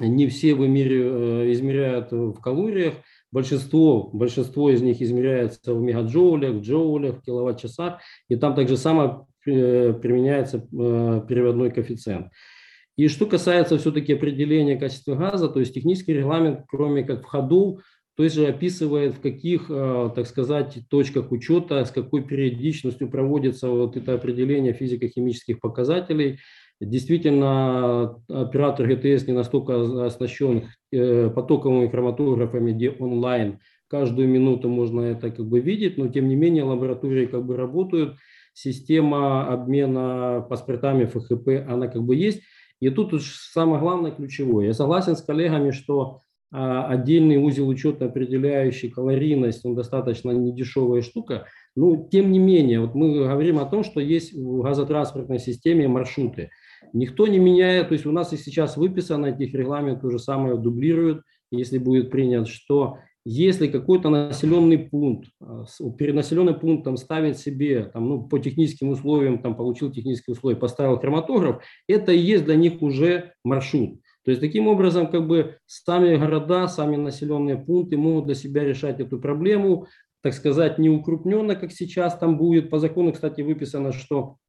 [0.00, 2.94] не все в мире э, измеряют в калориях,
[3.30, 10.58] большинство, большинство из них измеряется в мегаджоулях, джоулях, киловатт-часах, и там также само э, применяется
[10.58, 12.28] э, переводной коэффициент.
[12.96, 17.80] И что касается все-таки определения качества газа, то есть технический регламент, кроме как входов,
[18.16, 23.98] то есть же описывает, в каких, так сказать, точках учета, с какой периодичностью проводится вот
[23.98, 26.38] это определение физико-химических показателей,
[26.80, 33.60] Действительно, оператор ГТС не настолько оснащен э, потоковыми хроматографами, где онлайн.
[33.88, 38.16] Каждую минуту можно это как бы видеть, но тем не менее лаборатории как бы работают,
[38.56, 42.40] система обмена паспортами ФХП, она как бы есть.
[42.80, 44.66] И тут уж самое главное ключевое.
[44.66, 51.46] Я согласен с коллегами, что а, отдельный узел учета, определяющий калорийность, он достаточно недешевая штука,
[51.74, 56.50] но тем не менее, вот мы говорим о том, что есть в газотранспортной системе маршруты.
[56.94, 60.56] Никто не меняет, то есть у нас и сейчас выписано, этих регламент то же самое
[60.56, 62.98] дублируют, если будет принят, что
[63.28, 65.64] если какой-то населенный пункт, а,
[65.98, 70.96] перед населенным пунктом ставит себе, там, ну, по техническим условиям, там, получил технические условия, поставил
[70.98, 74.00] хроматограф, это и есть для них уже маршрут.
[74.24, 79.00] То есть таким образом как бы сами города, сами населенные пункты могут для себя решать
[79.00, 79.88] эту проблему,
[80.22, 82.70] так сказать, не укрупненно, как сейчас там будет.
[82.70, 84.45] По закону, кстати, выписано, что Э,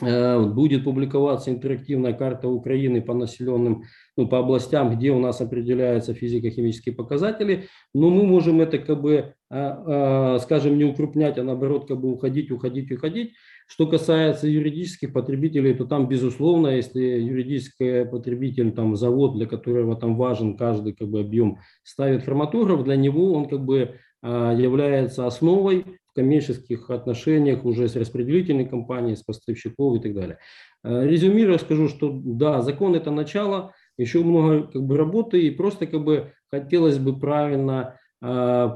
[0.00, 3.84] будет публиковаться интерактивная карта Украины по населенным,
[4.16, 9.34] ну, по областям, где у нас определяются физико-химические показатели, но мы можем это как бы,
[9.50, 13.32] а, а, скажем, не укрупнять, а наоборот как бы уходить, уходить, уходить.
[13.66, 20.16] Что касается юридических потребителей, то там, безусловно, если юридический потребитель, там завод, для которого там
[20.16, 25.84] важен каждый как бы объем, ставит хроматограф, для него он как бы а, является основой
[26.20, 30.38] коммерческих отношениях уже с распределительной компанией, с поставщиков и так далее.
[30.84, 35.86] Э, резюмируя, скажу, что да, закон это начало, еще много как бы работы, и просто
[35.86, 38.68] как бы хотелось бы правильно э,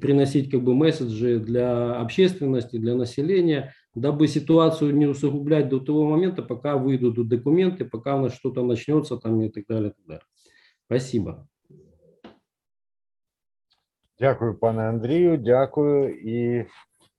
[0.00, 6.42] приносить как бы месседжи для общественности, для населения, дабы ситуацию не усугублять до того момента,
[6.42, 9.90] пока выйдут документы, пока у нас что-то начнется там и так далее.
[9.90, 10.26] И так далее.
[10.86, 11.48] Спасибо.
[14.20, 15.36] Дякую, пане Андрію.
[15.36, 16.14] Дякую.
[16.14, 16.66] І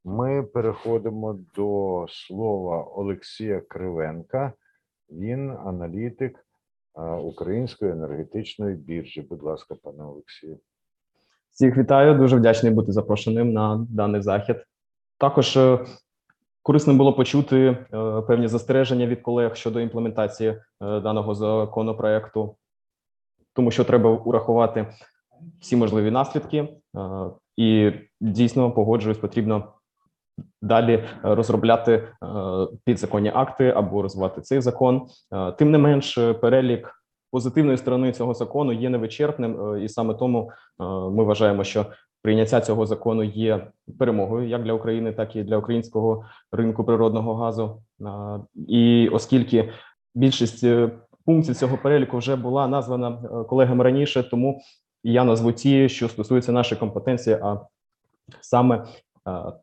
[0.03, 4.53] ми переходимо до слова Олексія Кривенка.
[5.09, 6.45] Він аналітик
[7.23, 9.21] Української енергетичної біржі.
[9.21, 10.59] Будь ласка, пане Олексію.
[11.51, 12.17] Всіх вітаю.
[12.17, 14.57] Дуже вдячний бути запрошеним на даний захід.
[15.17, 15.85] Також е,
[16.61, 17.77] корисно було почути е,
[18.21, 22.55] певні застереження від колег щодо імплементації е, даного законопроекту,
[23.53, 24.87] тому що треба урахувати
[25.61, 26.69] всі можливі наслідки, е,
[27.57, 27.91] і
[28.21, 29.73] дійсно погоджуюсь, потрібно
[30.61, 32.27] далі розробляти е,
[32.85, 35.01] підзаконні акти або розвивати цей закон.
[35.33, 36.91] Е, тим не менш, перелік
[37.31, 40.51] позитивної сторони цього закону є невичерпним, і саме тому
[41.11, 41.85] ми вважаємо, що
[42.21, 43.67] прийняття цього закону є
[43.99, 47.81] перемогою як для України, так і для українського ринку природного газу.
[48.67, 49.69] І оскільки
[50.15, 50.65] більшість
[51.25, 53.11] пунктів цього переліку вже була названа
[53.49, 54.61] колегами раніше, тому
[55.03, 57.57] я назву ті, що стосуються нашої компетенції, а
[58.41, 58.85] саме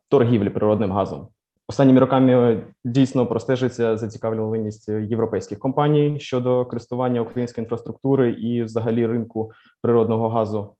[0.09, 1.27] торгівлі природним газом.
[1.67, 9.51] Останніми роками дійсно простежиться зацікавленість європейських компаній щодо користування української інфраструктури і, взагалі, ринку
[9.81, 10.75] природного газу.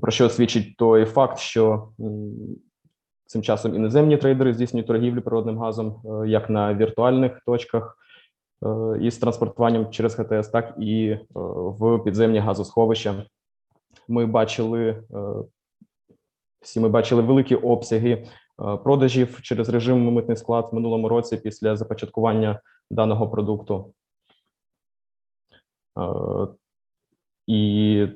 [0.00, 1.88] Про що свідчить той факт, що
[3.26, 7.96] цим часом іноземні трейдери здійснюють торгівлю природним газом як на віртуальних точках,
[9.00, 13.14] із транспортуванням через ГТС, так і в підземні газосховища.
[14.08, 15.02] Ми бачили
[16.62, 18.26] всі ми бачили великі обсяги
[18.84, 23.92] продажів через режим митний склад в минулому році після започаткування даного продукту.
[27.46, 28.06] І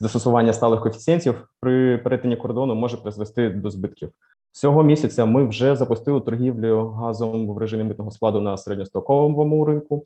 [0.00, 4.12] застосування сталих коефіцієнтів при перетині кордону може призвести до збитків.
[4.52, 10.04] Цього місяця ми вже запустили торгівлю газом в режимі митного складу на середньостоковому ринку,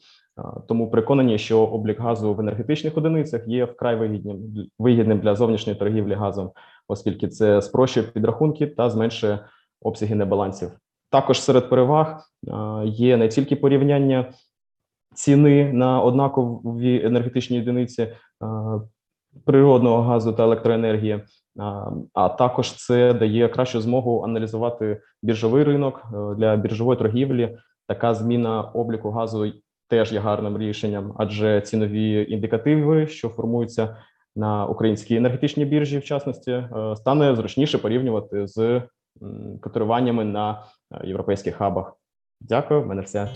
[0.68, 4.38] тому переконані, що облік газу в енергетичних одиницях є вкрай вигідним
[4.78, 6.50] вигідним для зовнішньої торгівлі газом,
[6.88, 9.38] оскільки це спрощує підрахунки та зменшує
[9.80, 10.70] обсяги небалансів.
[11.10, 12.20] Також серед переваг
[12.84, 14.32] є не тільки порівняння
[15.14, 18.08] ціни на однакові енергетичні одиниці
[19.44, 21.20] природного газу та електроенергії,
[22.14, 27.58] а також це дає кращу змогу аналізувати біржовий ринок е, для біржової торгівлі.
[27.88, 29.52] Така зміна обліку газу
[29.88, 33.96] теж є гарним рішенням, адже цінові індикативи, що формуються
[34.36, 38.82] на українській енергетичній біржі, в частності, е, стане зручніше порівнювати з
[39.60, 41.92] котируваннями на е, європейських хабах.
[42.40, 43.28] Дякую, в мене все.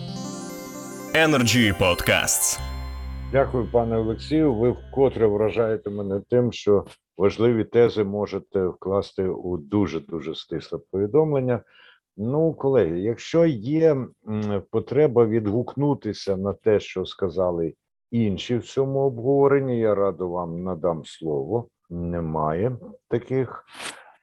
[1.15, 2.59] Energy Podcasts.
[3.31, 4.53] Дякую, пане Олексію.
[4.53, 6.85] Ви вкотре вражаєте мене тим, що
[7.17, 11.61] важливі тези можете вкласти у дуже дуже стисле повідомлення.
[12.17, 13.97] Ну, колеги, якщо є
[14.71, 17.73] потреба відгукнутися на те, що сказали
[18.11, 21.67] інші в цьому обговоренні, я радо вам надам слово.
[21.89, 23.65] Немає таких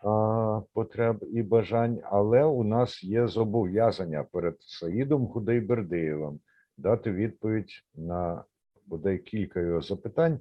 [0.05, 6.41] а, потреб і бажань, але у нас є зобов'язання перед Саїдом Худейбердиєвим
[6.79, 8.45] дати відповідь на
[8.87, 10.41] бодай кілька його запитань,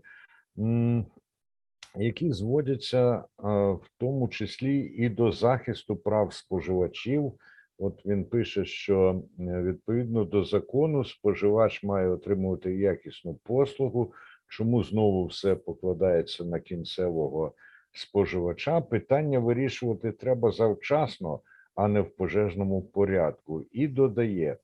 [1.95, 7.33] які зводяться в тому числі і до захисту прав споживачів.
[7.79, 14.13] От він пише, що відповідно до закону споживач має отримувати якісну послугу.
[14.49, 17.53] Чому знову все покладається на кінцевого
[17.91, 18.81] споживача?
[18.81, 21.39] Питання вирішувати треба завчасно,
[21.75, 23.65] а не в пожежному порядку.
[23.71, 24.57] І додає: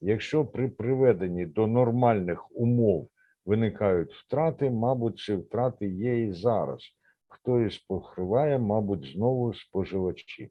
[0.00, 3.08] якщо при приведенні до нормальних умов
[3.46, 6.82] виникають втрати, мабуть, ці втрати є і зараз.
[7.28, 10.50] Хтось покриває, мабуть, знову споживачі.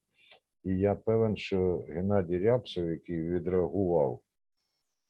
[0.65, 4.19] І я певен, що Геннадій Рябцев, який відреагував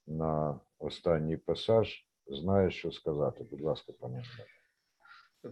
[0.08, 3.45] на останній пасаж, знає, що сказати.
[3.51, 4.24] Будь ласка, пане.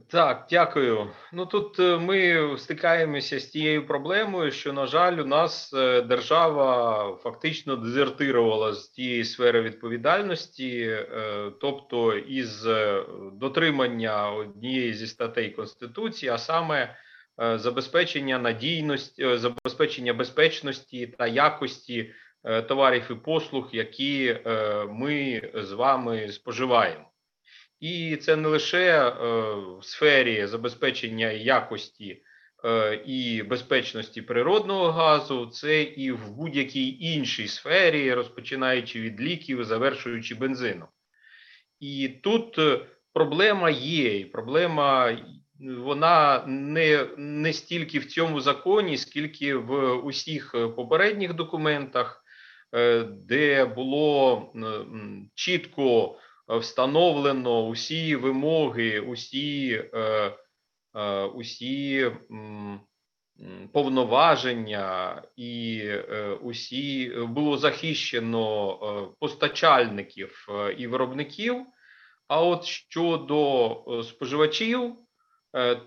[0.10, 1.10] Так, дякую.
[1.34, 7.18] Ну тут е, ми стикаємося з тією проблемою, що, на жаль, у нас е, держава
[7.24, 12.68] фактично дезертирувала з тієї сфери відповідальності, е, тобто із
[13.34, 16.96] дотримання однієї зі статей Конституції, а саме
[17.38, 22.14] забезпечення надійності, забезпечення безпечності та якості
[22.68, 24.38] товарів і послуг, які
[24.90, 27.14] ми з вами споживаємо.
[27.84, 29.12] І це не лише е,
[29.80, 32.24] в сфері забезпечення якості
[32.66, 40.36] е, і безпечності природного газу, це і в будь-якій іншій сфері, розпочинаючи від ліків, завершуючи
[40.36, 40.88] бензином.
[41.80, 45.18] І тут е, проблема є, і проблема
[45.64, 52.24] вона не, не стільки в цьому законі, скільки в усіх попередніх документах,
[53.28, 54.54] де було
[55.36, 56.20] чітко.
[56.50, 60.34] Е, встановлено усі вимоги, усі е,
[60.96, 62.12] е, усі
[63.74, 65.84] повноваження і
[66.42, 70.48] усі було захищено постачальників
[70.78, 71.66] і виробників.
[72.28, 74.96] А от щодо споживачів,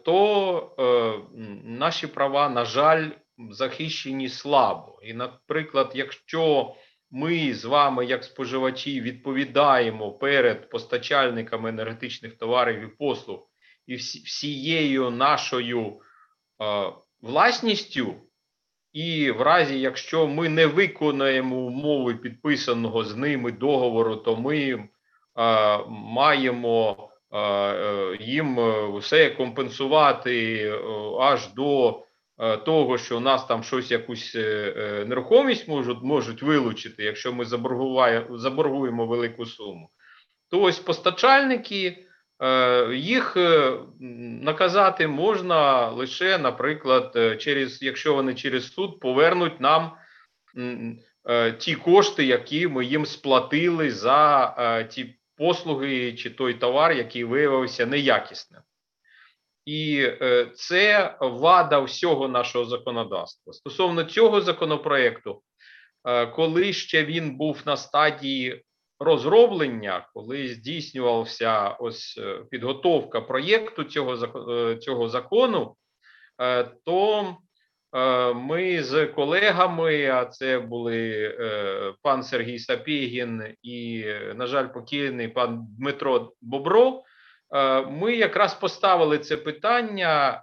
[0.04, 1.22] то
[1.64, 3.10] наші права, на жаль,
[3.50, 5.00] захищені слабо.
[5.02, 6.74] І, наприклад, якщо
[7.10, 13.48] ми з вами, як споживачі, відповідаємо перед постачальниками енергетичних товарів і послуг
[13.86, 16.92] і всією нашою е,
[17.22, 18.14] власністю.
[18.92, 24.88] І в разі, якщо ми не виконаємо умови підписаного з ними договору, то ми е,
[25.88, 27.05] маємо е, е
[28.20, 28.58] їм
[28.98, 30.80] все компенсувати е,
[31.20, 32.02] аж до
[32.38, 37.32] Е, того, що у нас там щось якусь е, е, нерухомість можуть можуть вилучити, якщо
[37.32, 37.44] ми
[38.30, 39.90] заборгуємо велику суму,
[40.50, 42.02] то ось постачальники
[42.92, 43.36] їх
[44.42, 49.92] наказати можна лише, наприклад, через якщо вони через суд повернуть нам
[51.58, 58.62] ті кошти, які ми їм сплатили за ті послуги чи той товар, який виявився неякісним.
[59.64, 63.52] І е, це вада всього нашого законодавства.
[63.52, 65.42] Стосовно цього законопроекту,
[66.04, 68.62] е, коли ще він був на стадії
[69.00, 72.20] розроблення, коли здійснювався ось
[72.50, 74.16] підготовка проєкту цього
[74.74, 75.76] цього закону,
[76.84, 77.36] то
[78.34, 81.34] ми з колегами, а це були
[82.02, 87.02] пан Сергій Сапігін і, на жаль, покійний пан Дмитро Бобро.
[87.90, 90.42] Ми якраз поставили це питання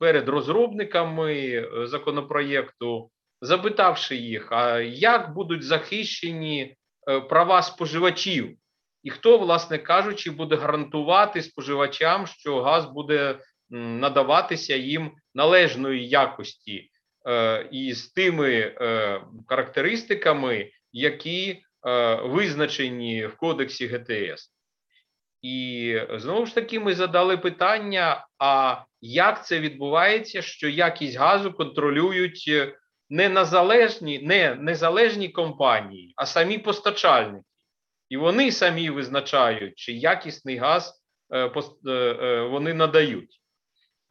[0.00, 6.76] перед розробниками законопроєкту, запитавши їх, а як будуть захищені
[7.28, 8.56] права споживачів,
[9.02, 13.38] і хто, власне кажучи, буде гарантувати споживачам, що газ буде
[13.72, 16.90] надаватися їм належної якості
[17.28, 24.52] е, і з тими е, характеристиками, які е, визначені в кодексі ГТС.
[25.42, 32.50] І знову ж таки ми задали питання: а як це відбувається, що якість газу контролюють
[33.10, 37.44] не незалежні, не незалежні компанії, а самі постачальники,
[38.08, 41.02] і вони самі визначають, чи якісний газ
[42.50, 43.41] вони надають.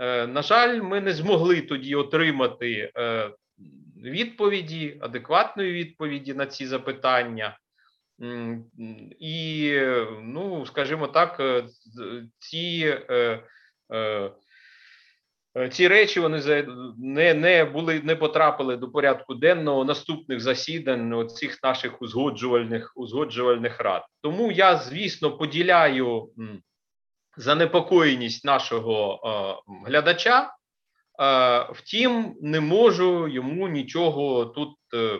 [0.01, 3.31] Е, на жаль, ми не змогли тоді отримати е,
[4.03, 7.57] відповіді, адекватної відповіді на ці запитання.
[9.19, 9.71] І,
[10.21, 11.63] ну, скажімо так, е,
[12.39, 12.97] ці
[15.71, 16.65] ці речі вони
[16.97, 24.05] не не були, не потрапили до порядку денного наступних засідань цих наших узгоджувальних узгоджувальних рад.
[24.21, 26.29] Тому я, звісно, поділяю
[27.37, 30.53] занепокоєність нашого е, глядача,
[31.21, 35.19] е, втім, не можу йому нічого тут е,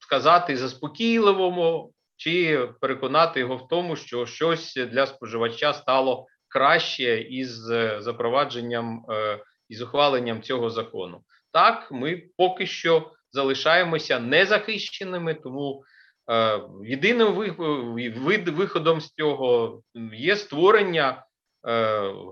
[0.00, 7.56] сказати заспокійливому чи переконати його в тому, що щось для споживача стало краще із
[7.98, 9.04] запровадженням
[9.68, 11.22] із ухваленням цього закону.
[11.52, 16.01] Так, ми поки що залишаємося незахищеними, тому Е,
[16.84, 17.34] єдиним
[18.54, 21.22] виходом з цього є створення е,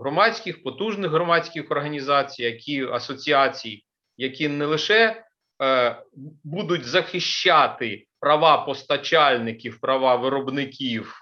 [0.01, 3.85] громадських потужних громадських організацій, які асоціацій,
[4.17, 5.25] які не лише
[5.63, 6.03] е,
[6.45, 11.21] будуть захищати права постачальників, права виробників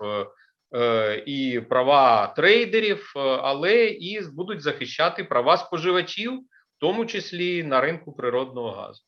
[1.27, 8.71] і права трейдерів, але і будуть захищати права споживачів, в тому числі на ринку природного
[8.71, 9.08] газу.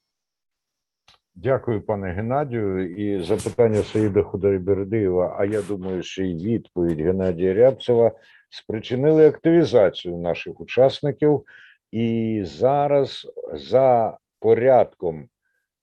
[1.34, 2.94] Дякую, пане Геннадію.
[2.96, 8.12] І запитання Саїда Худайбердиєва, а я думаю, що і відповідь Геннадія Рябцева
[8.50, 11.44] спричинили активізацію наших учасників.
[11.92, 15.28] І зараз за порядком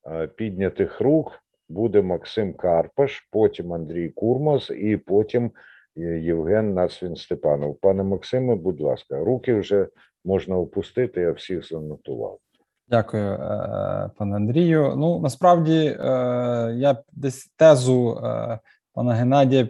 [0.07, 1.39] е, піднятих рук
[1.69, 5.51] буде Максим Карпаш, потім Андрій Курмас і потім
[5.97, 7.79] е, Євген Насвін Степанов.
[7.81, 9.87] Пане Максиме, будь ласка, руки вже
[10.25, 12.39] можна опустити, я всіх занотував.
[12.89, 14.93] Дякую, е, пане Андрію.
[14.97, 16.05] Ну насправді е,
[16.77, 18.59] я десь тезу е,
[18.93, 19.67] пана Геннадія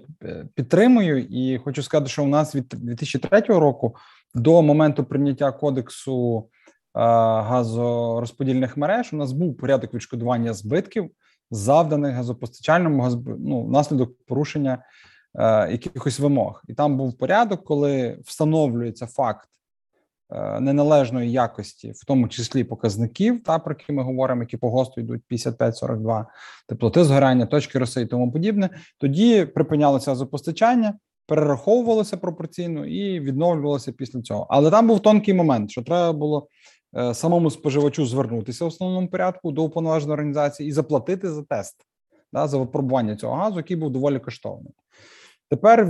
[0.55, 3.95] підтримую, і хочу сказати, що у нас від 2003 року
[4.36, 6.49] до моменту прийняття кодексу
[6.93, 11.11] газорозподільних мереж у нас був порядок відшкодування збитків,
[11.51, 13.09] завданих газопостачальному
[13.39, 14.84] ну, внаслідок порушення
[15.70, 19.49] якихось вимог, і там був порядок, коли встановлюється факт.
[20.30, 25.01] Е, неналежної якості, в тому числі показників, та про які ми говоримо, які по ГОСТу
[25.01, 26.25] йдуть 55-42,
[26.67, 28.69] теплоти згорання, точки роси і тому подібне.
[28.97, 30.93] Тоді припинялося газопостачання,
[31.28, 34.47] перераховувалося пропорційно і відновлювалося після цього.
[34.49, 36.47] Але там був тонкий момент, що треба було
[36.97, 41.75] е, самому споживачу звернутися в основному порядку до уповноваженої організації і заплатити за тест
[42.33, 44.74] да, за випробування цього газу, який був доволі коштовним.
[45.49, 45.86] Тепер,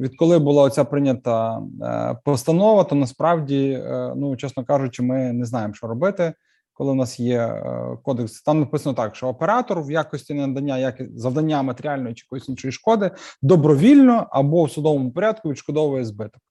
[0.00, 5.74] відколи була оця прийнята е, постанова, то насправді, е, ну чесно кажучи, ми не знаємо,
[5.74, 6.32] що робити,
[6.72, 8.42] коли у нас є е, кодекс.
[8.42, 13.10] Там написано так, що оператор в якості надання як завдання матеріальної чи якоїсь іншої шкоди
[13.42, 16.42] добровільно або в судовому порядку відшкодовує збиток.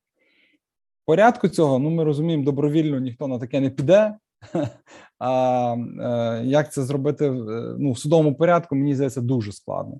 [1.06, 4.16] Порядку цього, ну ми розуміємо, добровільно ніхто на таке не піде.
[5.20, 5.76] А
[6.44, 7.32] як це зробити
[7.80, 10.00] ну, в судовому порядку, мені здається, дуже складно.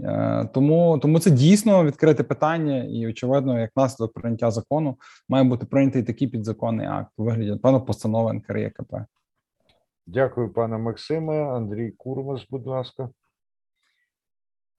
[0.00, 4.96] Е, тому тому це дійсно відкрите питання, і очевидно, як наслідок прийняття закону
[5.28, 8.94] має бути прийнятий такий підзаконний акт у вигляді певно постанови НКРЄКП.
[10.06, 11.42] Дякую, пане Максиме.
[11.42, 13.10] Андрій Курмас, будь ласка.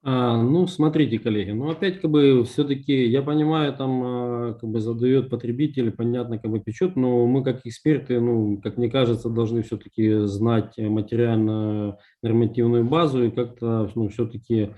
[0.08, 4.80] А, ну, смотрите, коллеги, ну опять как бы все-таки, я понимаю, там а, как бы
[4.80, 9.62] задает потребитель, понятно, как бы печет, но мы как эксперты, ну, как мне кажется, должны
[9.62, 14.70] все-таки знать материально-нормативную базу и как-то, ну, все-таки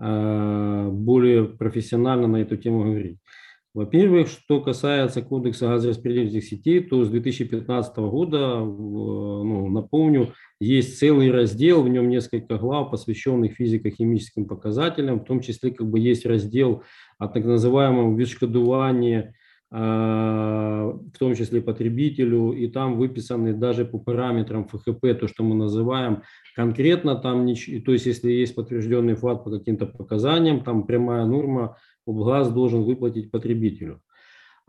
[0.00, 3.18] более профессионально на эту тему говорить.
[3.72, 11.82] Во-первых, что касается кодекса газораспределительных сетей, то с 2015 года, ну, напомню, есть целый раздел,
[11.82, 16.82] в нем несколько глав, посвященных физико-химическим показателям, в том числе как бы есть раздел
[17.18, 19.32] о так называемом відшкодуванні,
[19.70, 26.22] в том числе потребителю, и там выписаны даже по параметрам ФХП, то, что мы называем
[26.56, 32.50] конкретно там, то есть если есть подтвержденный факт по каким-то показаниям, там прямая норма облгаз
[32.50, 34.00] должен выплатить потребителю.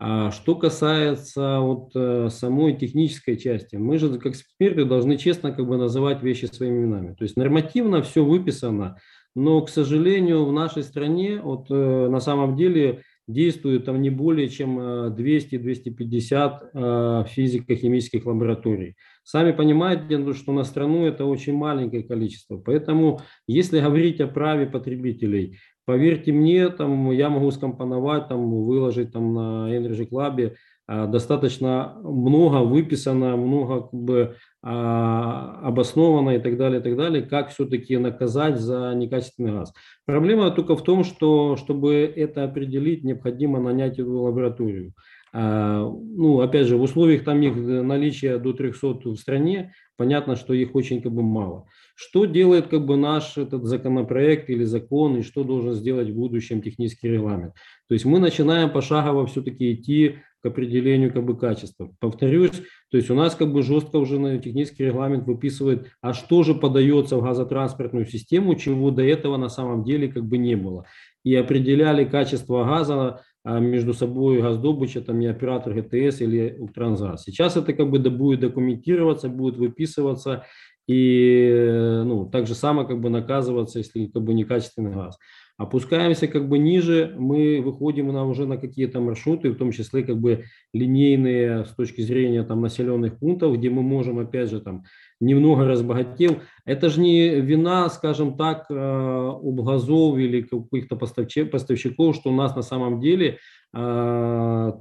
[0.04, 5.66] А что касается вот э, самой технической части, мы же как эксперты должны честно как
[5.68, 7.14] бы называть вещи своими именами.
[7.14, 8.96] То есть нормативно все выписано,
[9.36, 14.48] но, к сожалению, в нашей стране вот э, на самом деле действует там не более
[14.48, 18.96] чем 200-250 э, физико-химических лабораторий.
[19.24, 22.58] Сами понимаете, ну, что на страну это очень маленькое количество.
[22.58, 29.34] Поэтому, если говорить о праве потребителей, Поверьте мне, там я могу скомпоновать, там выложить там
[29.34, 30.54] на Energy Club
[30.88, 37.50] достаточно много выписано, много как бы а, обосновано и так далее, и так далее, как
[37.50, 39.72] все-таки наказать за некачественный газ.
[40.06, 44.92] Проблема только в том, что чтобы это определить, необходимо нанять эту лабораторию.
[45.32, 49.72] А, ну, опять же, в условиях там их наличия до 300 в стране,
[50.02, 51.68] понятно, что их очень как бы мало.
[51.94, 56.60] Что делает как бы наш этот законопроект или закон, и что должен сделать в будущем
[56.60, 57.54] технический регламент?
[57.88, 61.94] То есть мы начинаем пошагово все-таки идти к определению как бы качества.
[62.00, 62.50] Повторюсь,
[62.90, 66.56] то есть у нас как бы жестко уже на технический регламент выписывает, а что же
[66.56, 70.84] подается в газотранспортную систему, чего до этого на самом деле как бы не было.
[71.22, 77.24] И определяли качество газа между собой газдобыча, там и оператор ГТС или Укртрансгаз.
[77.24, 80.44] Сейчас это как бы будет документироваться, будет выписываться,
[80.86, 85.18] и ну, так же само как бы наказываться, если как бы некачественный газ.
[85.58, 90.18] Опускаемся как бы ниже, мы выходим на уже на какие-то маршруты, в том числе как
[90.18, 94.84] бы линейные с точки зрения там населенных пунктов, где мы можем опять же там
[95.22, 96.40] немного разбогател.
[96.64, 102.62] Это же не вина, скажем так, э, облгазов или каких-то поставщиков, что у нас на
[102.62, 103.38] самом деле
[103.74, 104.72] э,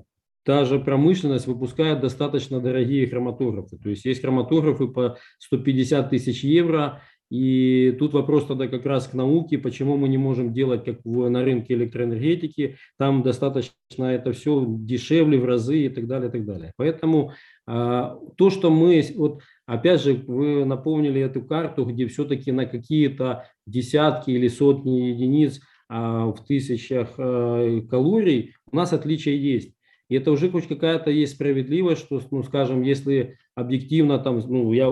[0.44, 3.78] та же промышленность выпускает достаточно дорогие хроматографы.
[3.78, 7.02] То есть есть хроматографы по 150 тысяч евро,
[7.32, 11.30] и тут вопрос тогда как раз к науке, почему мы не можем делать как в,
[11.30, 13.72] на рынке электроэнергетики, там достаточно
[14.04, 16.74] это все дешевле в разы и так далее, и так далее.
[16.76, 17.32] Поэтому
[17.66, 23.46] а, то, что мы, вот опять же, вы напомнили эту карту, где все-таки на какие-то
[23.66, 29.74] десятки или сотни единиц а, в тысячах а, калорий у нас отличия есть.
[30.12, 34.88] И это уже хоть какая-то есть справедливость, что, ну, скажем, если объективно там, ну, я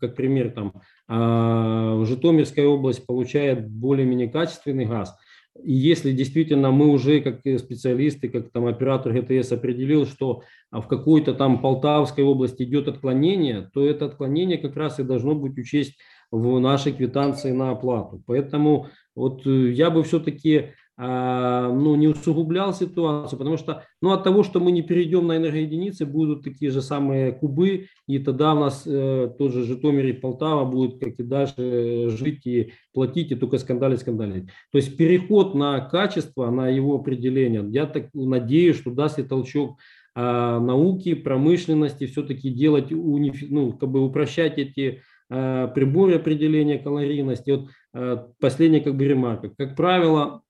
[0.00, 0.72] как пример там,
[1.08, 5.16] э, Житомирская область получает более-менее качественный газ,
[5.62, 10.42] и если действительно мы уже как специалисты, как там оператор ГТС определил, что
[10.72, 15.56] в какой-то там Полтавской области идет отклонение, то это отклонение как раз и должно быть
[15.56, 15.96] учесть
[16.32, 18.24] в нашей квитанции на оплату.
[18.26, 24.22] Поэтому вот э, я бы все-таки а, ну, не усугублял ситуацию, потому что ну, от
[24.22, 28.60] того, что мы не перейдем на энергоединицы, будут такие же самые кубы, и тогда у
[28.60, 33.34] нас э, тот же Житомир и Полтава будут, как и дальше, жить и платить, и
[33.34, 34.46] только скандалить, скандалить.
[34.70, 39.80] То есть переход на качество, на его определение, я так надеюсь, что даст и толчок
[40.14, 47.50] э, науки, промышленности, все-таки делать, унифи, ну, как бы упрощать эти э, приборы определения калорийности.
[47.50, 49.50] Вот э, последняя как бы ремарка.
[49.56, 50.42] Как правило,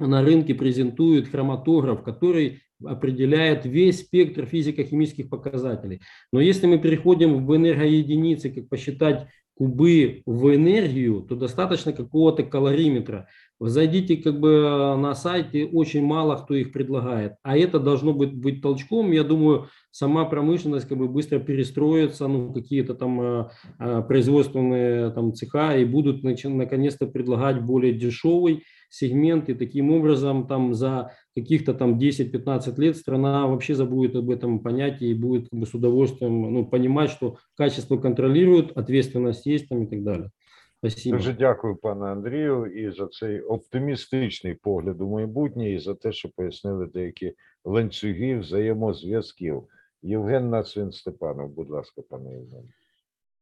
[0.00, 6.00] на рынке презентует хроматограф, который определяет весь спектр физико-химических показателей.
[6.32, 9.28] Но если мы переходим в энергоединицы, как посчитать
[9.60, 13.28] кубы в энергию, то достаточно какого-то калориметра.
[13.60, 17.34] Зайдите как бы на сайте, очень мало кто их предлагает.
[17.42, 19.12] А это должно быть, быть толчком.
[19.12, 25.34] Я думаю, сама промышленность как бы быстро перестроится, ну, какие-то там а, а, производственные там
[25.34, 31.97] цеха и будут наконец-то предлагать более дешевый сегмент, и таким образом там за каких-то там
[31.97, 36.65] 10-15 лет страна вообще забудет об этом понятии и будет как бы, с удовольствием ну,
[36.65, 40.31] понимать, что качество контролируют, ответственность есть там и так далее.
[40.79, 41.17] Спасибо.
[41.17, 46.29] Дуже дякую, пане Андрію, і за цей оптимістичний погляд у майбутнє, і за те, що
[46.35, 47.33] пояснили деякі
[47.65, 49.63] ланцюги взаємозв'язків.
[50.01, 52.63] Євген Нацвін Степанов, будь ласка, пане Євген.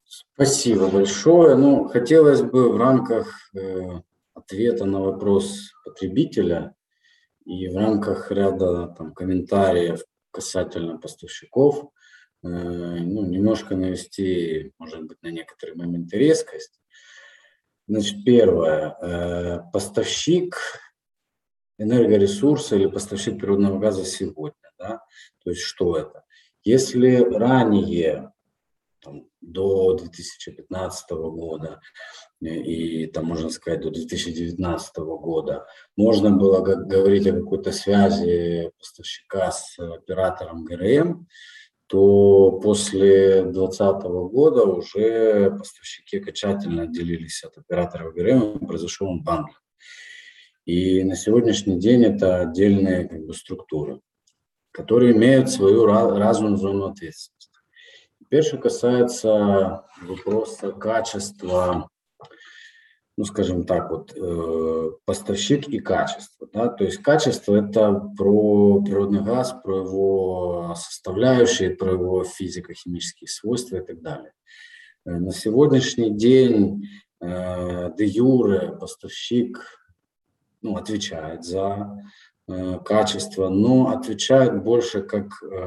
[0.05, 1.55] Спасибо большое.
[1.55, 4.01] Ну, хотелось бы в рамках э,
[4.38, 6.74] ответа на вопрос потребителя
[7.44, 11.90] и в рамках ряда там, комментариев касательно поставщиков
[12.42, 16.80] э, ну, немножко навести, может быть, на некоторые моменты резкость.
[17.86, 18.96] Значит, первое.
[19.00, 20.56] Э, поставщик
[21.78, 24.54] энергоресурса или поставщик природного газа сегодня.
[24.78, 25.02] Да?
[25.42, 26.24] То есть что это?
[26.64, 28.32] Если ранее,
[29.00, 31.80] там, до 2015 года
[32.40, 35.66] и, там, можно сказать, до 2019 года
[35.96, 41.26] можно было говорить о какой-то связи поставщика с оператором ГРМ,
[41.88, 49.60] то после 2020 года уже поставщики окончательно отделились от операторов ГРМ, произошел бандлинг.
[50.64, 54.00] И на сегодняшний день это отдельные как бы, структуры,
[54.70, 57.48] которые имеют свою разную зону ответственности.
[58.20, 61.88] Теперь, что касается вопроса качества,
[63.18, 66.48] ну, скажем так, вот, э, поставщик и качество.
[66.52, 66.68] Да?
[66.68, 73.84] То есть качество– это про природный газ, про его составляющие, про его физико-химические свойства и
[73.84, 74.32] так далее.
[75.04, 76.86] Э, на сегодняшний день
[77.20, 79.64] э, де юре поставщик
[80.62, 82.00] ну, отвечает за
[82.46, 85.66] э, качество, но отвечает больше как, э,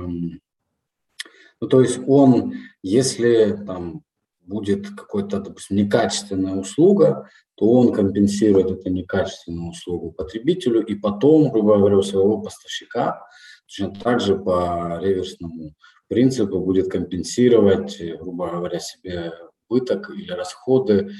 [1.59, 4.03] ну, то есть он, если там
[4.51, 11.77] будет какой-то, допустим, некачественная услуга, то он компенсирует эту некачественную услугу потребителю и потом, грубо
[11.77, 13.25] говоря, у своего поставщика
[13.65, 15.73] точно так же по реверсному
[16.07, 19.31] принципу будет компенсировать, грубо говоря, себе
[19.67, 21.11] убыток или расходы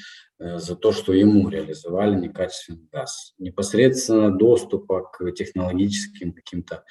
[0.41, 3.33] Э, за то, что ему реализовали некачественный газ.
[3.37, 6.83] Непосредственно доступа к технологическим каким-то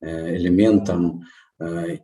[0.00, 1.24] э, элементам
[1.60, 1.98] э,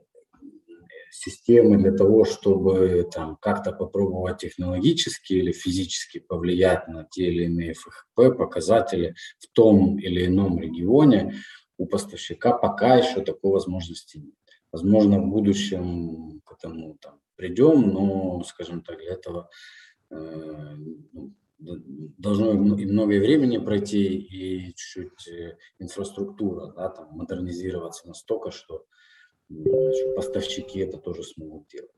[1.23, 7.75] системы для того, чтобы там как-то попробовать технологически или физически повлиять на те или иные
[7.75, 11.35] ФХП показатели в том или ином регионе,
[11.79, 14.35] у поставщика пока еще такой возможности нет.
[14.73, 19.49] Возможно, в будущем к этому там, придем, но, скажем так, для этого
[20.13, 20.75] Э,
[21.13, 21.33] ну,
[22.19, 28.85] должно и многое времени пройти, и чуть-чуть э, инфраструктура, да, там, модернизироваться настолько, что,
[29.61, 31.91] что поставщики это тоже смогут делать.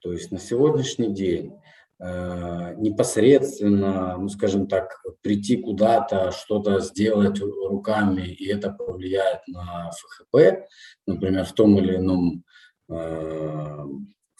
[0.00, 1.52] То есть на сегодняшний день
[1.98, 10.66] э, непосредственно, ну, скажем так, прийти куда-то, что-то сделать руками, и это повлияет на ФХП,
[11.06, 12.44] например, в том или ином
[12.88, 13.84] э,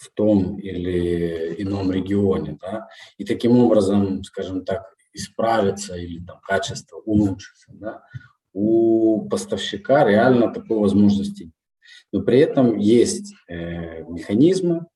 [0.01, 2.87] в том или ином регионе, да,
[3.19, 4.83] и таким образом, скажем так,
[5.13, 8.03] исправиться или там качество улучшится, да,
[8.53, 11.51] у поставщика реально такой возможности.
[12.11, 14.87] Но при этом есть э, механизмы,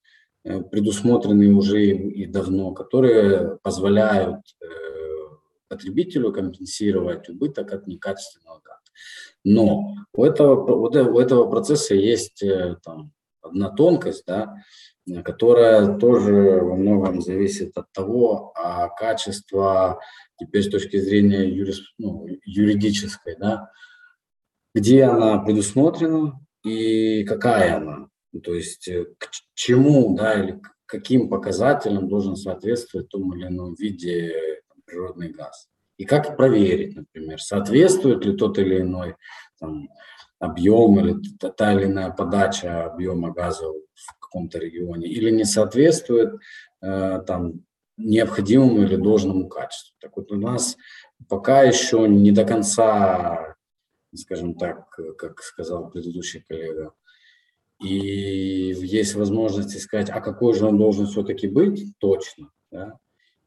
[0.44, 4.66] э, предусмотренные уже и давно, которые позволяют э,
[5.68, 8.80] потребителю компенсировать убыток от некачественного газа.
[9.44, 13.12] Но у этого, у этого процесса есть э, там,
[13.42, 14.56] одна тонкость, да,
[15.24, 20.00] которая тоже во многом зависит от того, а качество
[20.38, 23.72] теперь с точки зрения юрис, ну, юридической, да,
[24.74, 28.08] где она предусмотрена и какая она,
[28.44, 33.48] то есть э, к чему, да, или к каким показателям должен соответствовать в том или
[33.48, 35.68] ином виде там, природный газ.
[35.98, 39.16] И как проверить, например, соответствует ли тот или иной
[39.60, 39.88] там,
[40.40, 46.34] объем или та или иная подача объема газа в каком-то регионе или не соответствует
[46.82, 47.62] э, там
[47.98, 49.96] необходимому или должному качеству.
[50.02, 50.76] Так вот у нас
[51.30, 53.55] пока еще не до конца,
[54.18, 56.94] скажем так, как сказал предыдущий коллега,
[57.82, 63.00] и есть возможность сказать, а какой же он должен все-таки быть точно, да?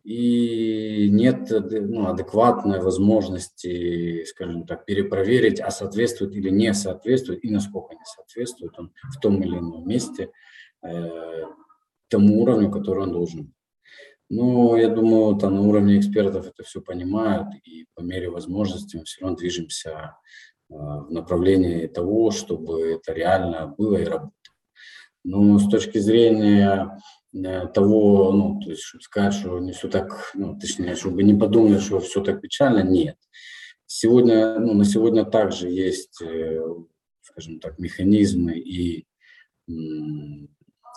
[0.08, 7.94] и нет ну, адекватной возможности, скажем так, перепроверить, а соответствует или не соответствует, и насколько
[7.94, 10.30] не соответствует он в том или ином месте
[10.82, 11.42] э,
[12.08, 13.54] тому уровню, который он должен быть.
[14.30, 19.04] Но я думаю, там на уровне экспертов это все понимают, и по мере возможности мы
[19.04, 24.32] все равно движемся э, в направлении того, чтобы это реально было и работало.
[25.24, 26.98] Но с точки зрения
[27.34, 31.34] Э, того, ну, то есть, чтобы сказать, что не все так, ну, точнее, чтобы не
[31.34, 33.16] подумали, что все так печально, нет.
[33.86, 36.60] Сегодня, ну, на сегодня также есть, э,
[37.20, 39.06] скажем так, механизмы и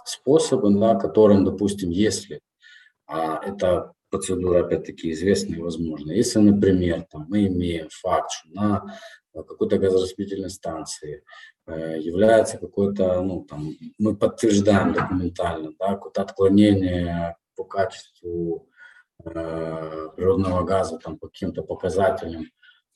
[0.06, 2.40] способы, на которым, допустим, если
[3.06, 6.16] а это процедура, опять-таки, известная и возможная.
[6.16, 8.98] Если, например, там, мы имеем факт, что на
[9.34, 11.24] какой-то газораспределительной станции
[11.68, 18.68] Э, является какой-то, ну, там, мы подтверждаем документально, да, какое-то отклонение по качеству
[19.24, 22.46] э, природного газа, там, по каким-то показателям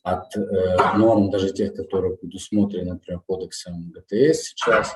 [0.02, 4.96] от э, норм, даже тех, которые предусмотрены, например, кодексом ГТС сейчас,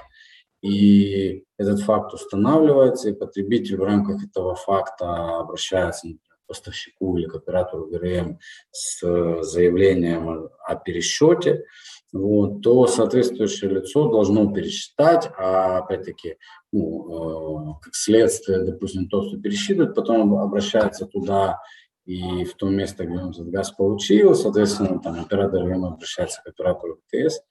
[0.62, 7.36] и этот факт устанавливается, и потребитель в рамках этого факта обращается например, поставщику или к
[7.36, 8.40] оператору ГРМ
[8.72, 11.64] с заявлением о пересчете,
[12.12, 16.38] вот, то соответствующее лицо должно пересчитать, а опять-таки,
[16.72, 21.60] ну, э, как следствие, допустим, то, что пересчитывает, потом обращается туда
[22.06, 26.48] и в то место, где он этот газ получил, соответственно, там оператор ГРМ обращается к
[26.48, 27.42] оператору ТС,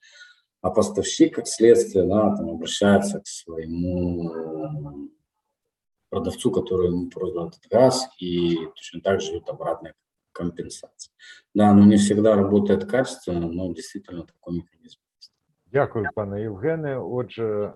[0.61, 5.09] а поставщик, как следствие, да, там обращается к своему
[6.09, 9.93] продавцу, который ему продал этот газ, и точно так же идет обратная
[10.31, 11.13] компенсация.
[11.53, 14.99] Да, но не всегда работает качественно, но действительно такой механизм.
[15.71, 16.97] Дякую, пане Євгене.
[16.97, 17.73] Отже,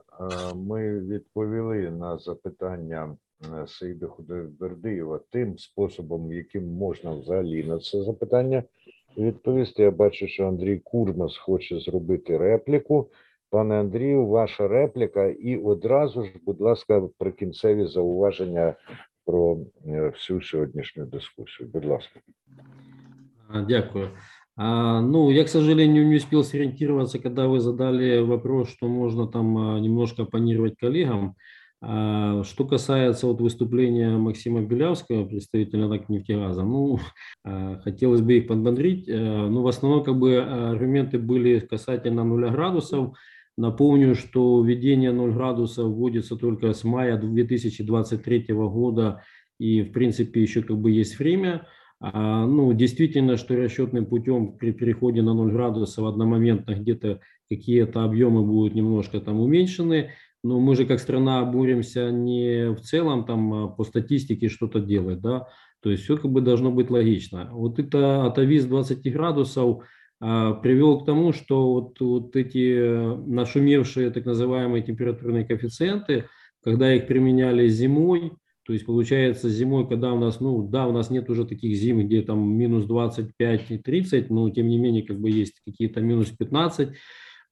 [0.55, 3.17] ми відповіли на запитання
[3.67, 8.63] Саїда Худайбердиєва тим способом, яким можна взагалі на це запитання
[9.17, 9.83] відповісти.
[9.83, 13.09] Я бачу, що Андрій Курмас хоче зробити репліку.
[13.49, 18.75] Пане Андрію, ваша репліка, і одразу ж, будь ласка, прикінцеві зауваження
[19.25, 21.69] про всю сьогоднішню дискусію.
[21.73, 22.19] Будь ласка.
[23.67, 24.09] Дякую.
[24.57, 30.23] Ну, я, к сожалению, не успел сориентироваться, когда вы задали вопрос, что можно там немножко
[30.23, 31.35] оппонировать коллегам.
[31.85, 36.99] А, что касается вот выступления Максима Белявского, представителя НАК нефтегаза, ну,
[37.43, 39.09] а, хотелось бы их подбодрить.
[39.09, 43.17] А, ну, в основном, как бы, аргументы были касательно нуля градусов.
[43.57, 49.21] Напомню, что введение 0 градусов вводится только с мая 2023 года,
[49.59, 51.67] и, в принципе, еще как бы есть время.
[51.99, 57.19] А, ну, действительно, что расчетным путем при переходе на 0 градусов одномоментно где-то
[57.49, 60.11] какие-то объемы будут немножко там уменьшены,
[60.43, 65.47] но мы же как страна боремся не в целом там по статистике что-то делать, да,
[65.81, 67.49] то есть все как бы должно быть логично.
[67.51, 69.83] Вот это атовиз 20 градусов
[70.19, 76.29] а, привел к тому, что вот, вот эти нашумевшие так называемые температурные коэффициенты,
[76.63, 78.31] когда их применяли зимой,
[78.65, 82.05] то есть получается зимой, когда у нас, ну да, у нас нет уже таких зим,
[82.05, 86.29] где там минус 25 и 30, но тем не менее как бы есть какие-то минус
[86.29, 86.89] 15,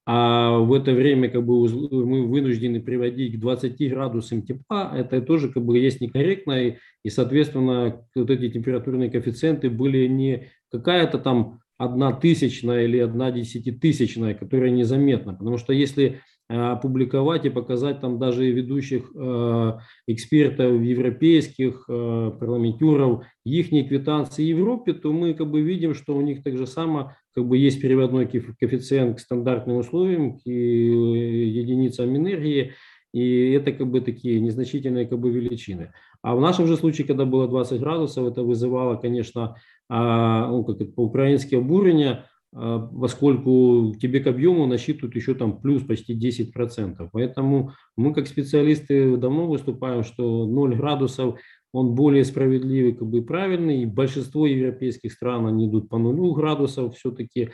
[0.06, 5.50] а в это время как бы мы вынуждены приводить к 20 градусам тепла, это тоже
[5.50, 11.60] как бы есть некорректно, и, и соответственно вот эти температурные коэффициенты были не какая-то там
[11.78, 16.22] одна тысячная или одна десятитысячная, которая незаметна, потому что если
[16.52, 19.74] опубликовать и показать там даже ведущих э,
[20.08, 24.44] экспертов европейских, э, парламентюров, их квитанции.
[24.44, 27.82] Европе, то мы как бы видим, что у них так же само как бы есть
[27.82, 32.74] переводной коэффициент к стандартным условиям, к единицам энергии,
[33.14, 35.92] и это как бы такие незначительные как бы величины.
[36.22, 39.56] А в нашем же случае, когда было 20 градусов, это вызывало, конечно,
[39.90, 47.10] а, ну, как по-украински обурение, поскольку тебе к объему насчитывают еще там плюс почти 10%.
[47.12, 51.40] Поэтому мы как специалисты давно выступаем, что 0 градусов
[51.74, 53.84] он более справедливый как бы правильный.
[53.84, 57.52] И большинство европейских стран они идут по нулю градусов все-таки.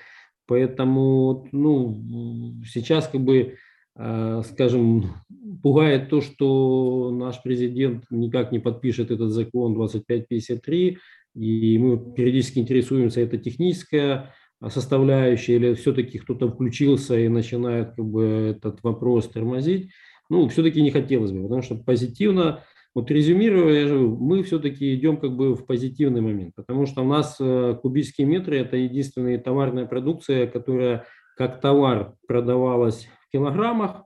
[0.48, 3.56] Поэтому ну, сейчас как бы
[4.00, 5.16] а, скажем,
[5.64, 11.00] пугает то, что наш президент никак не подпишет этот закон 2553,
[11.36, 18.56] и мы периодически интересуемся, это техническая составляющая, или все-таки кто-то включился и начинает как бы
[18.58, 19.92] этот вопрос тормозить,
[20.30, 22.64] ну, все-таки не хотелось бы, потому что позитивно,
[22.96, 27.78] вот резюмируя, мы все-таки идем как бы в позитивный момент, потому что у нас э,
[27.82, 31.06] кубические метры– это единственная товарная продукция, которая
[31.38, 34.06] как товар продавалась в килограммах,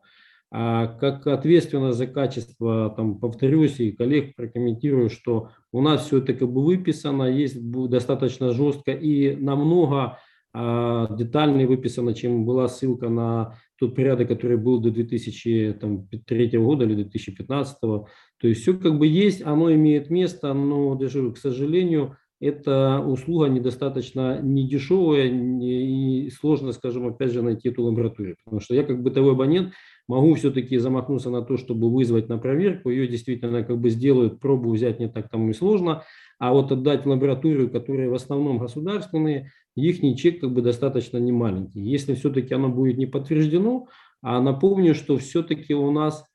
[0.53, 6.33] а как ответственность за качество, там, повторюсь, и коллег прокомментирую, что у нас все это
[6.33, 10.17] как бы выписано, есть достаточно жестко и намного а,
[10.53, 17.79] детально выписано, чем была ссылка на тот порядок, который был до 2003 года или 2015.
[17.81, 18.07] То
[18.41, 24.41] есть все как бы есть, оно имеет место, но даже, к сожалению, эта услуга недостаточно
[24.41, 28.35] недешевая и сложно, скажем, опять же, найти эту лабораторию.
[28.43, 29.73] Потому что я как бытовой абонент
[30.07, 32.89] могу все-таки замахнуться на то, чтобы вызвать на проверку.
[32.89, 36.03] Ее действительно как бы сделают, пробу взять не так там и сложно.
[36.39, 41.81] А вот отдать лабораторию, которые в основном государственные, их чек как бы достаточно не маленький.
[41.81, 43.87] Если все-таки оно будет не подтверждено,
[44.21, 46.25] а напомню, что все-таки у нас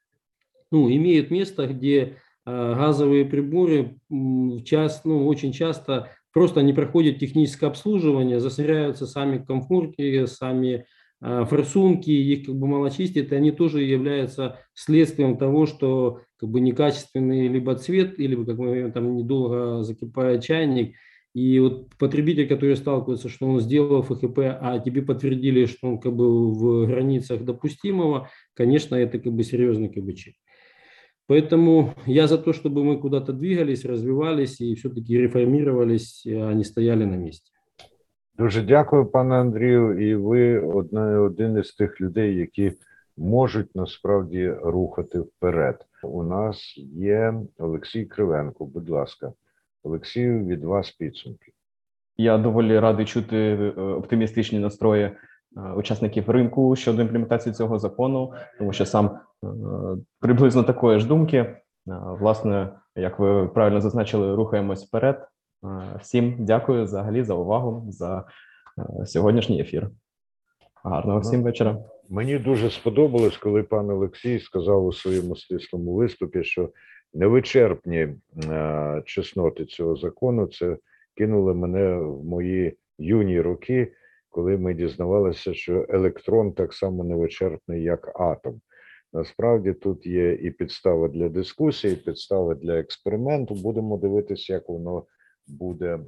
[0.71, 3.99] ну, имеет место, где э, газовые приборы
[4.65, 10.87] час, ну, очень часто просто не проходят техническое обслуживание, засоряются сами комфорки, сами
[11.21, 16.51] э, форсунки, их как бы мало чистят, и они тоже являются следствием того, что как
[16.51, 20.97] бы некачественный либо цвет, или как мы там недолго закипает чайник,
[21.36, 26.14] и вот потребитель, который сталкивается, что он сделал ФХП, а тебе подтвердили, что он как
[26.14, 30.36] бы в границах допустимого, конечно, это как бы серьезный как бы чек.
[31.28, 37.06] Поэтому я за то, чтобы мы куда-то двигались, развивались и все-таки реформировались, а не стояли
[37.06, 37.52] на месте.
[38.38, 40.10] Дуже дякую, пане Андрію.
[40.10, 42.74] І ви одна, один із тих людей, які
[43.18, 45.86] можуть насправді рухати вперед.
[46.04, 48.66] У нас є Олексій Кривенко.
[48.66, 49.34] Будь ласка,
[49.87, 51.53] Олексію, від вас підсумки.
[52.17, 55.17] Я доволі радий чути е, оптимістичні настрої е,
[55.77, 59.19] учасників ринку щодо імплементації цього закону, тому що сам е,
[60.21, 61.57] приблизно такої ж думки.
[62.21, 65.29] Власне, як ви правильно зазначили, рухаємось вперед.
[66.01, 68.25] Всім дякую взагалі за увагу за
[69.05, 69.91] сьогоднішній ефір.
[70.85, 71.79] Гарного всім вечора.
[72.09, 76.71] Мені дуже сподобалось, коли пан Олексій сказав у своєму стислому виступі, що
[77.15, 78.09] невичерпні
[78.45, 80.77] е, чесноти цього закону це
[81.17, 83.93] кинули мене в мої юні роки,
[84.29, 88.61] коли ми дізнавалися, що електрон так само невичерпний, як атом.
[89.13, 93.55] Насправді тут є і підстава для дискусії, і підстава для експерименту.
[93.55, 95.07] Будемо дивитися, як воно
[95.47, 96.03] буде е,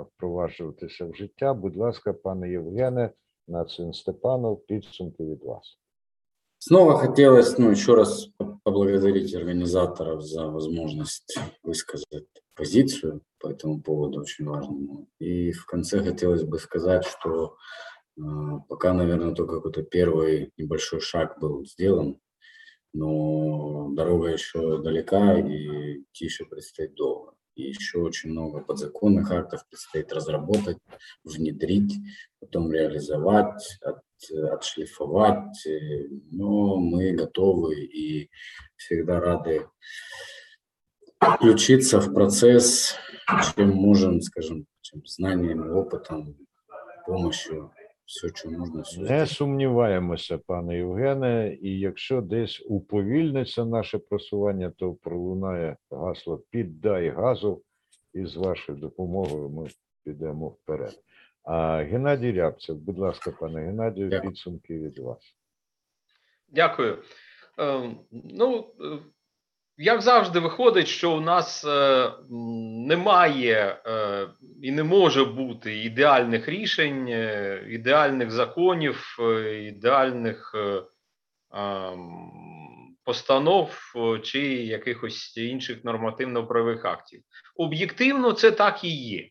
[0.00, 1.54] впроваджуватися в життя.
[1.54, 3.10] Будь ласка, пане Євгене,
[3.48, 5.78] Нацин Степанов, підсумки від вас.
[6.66, 14.22] Снова хотелось, ну, еще раз по- поблагодарить организаторов за возможность высказать позицию по этому поводу
[14.22, 15.06] очень важному.
[15.18, 17.58] И в конце хотелось бы сказать, что
[18.16, 18.22] э,
[18.66, 22.18] пока, наверное, только какой-то первый небольшой шаг был сделан,
[22.94, 27.33] но дорога еще далека и еще предстоит долго.
[27.54, 30.78] И еще очень много подзаконных актов предстоит разработать,
[31.22, 31.94] внедрить,
[32.40, 34.02] потом реализовать, от-
[34.52, 35.66] отшлифовать.
[35.66, 38.30] э, Но мы готовы и
[38.76, 39.68] всегда рады
[41.20, 42.96] включиться в процесс,
[43.54, 46.36] чем можем, скажем, чем знанием, опытом,
[47.06, 47.72] помощью,
[48.06, 54.94] все, что нужно, все Не сумніваємося, пане Євгене, і якщо десь уповільниться наше просування, то
[54.94, 57.62] пролунає гасло піддай газу,
[58.14, 59.68] і з вашою допомогою ми
[60.04, 60.94] підемо вперед.
[61.42, 65.36] А Геннадій Рябцев, будь ласка, пане Геннадію, підсумки від вас.
[66.48, 66.98] Дякую.
[67.58, 68.98] Е, Ну, е,
[69.76, 72.12] як завжди, виходить, що у нас е,
[72.88, 74.28] немає е,
[74.62, 80.82] і не може бути ідеальних рішень, е, ідеальних законів, е, ідеальних е,
[81.58, 82.30] ем,
[83.04, 87.22] постанов чи якихось інших нормативно-правових актів.
[87.56, 89.28] Об'єктивно, це так і є.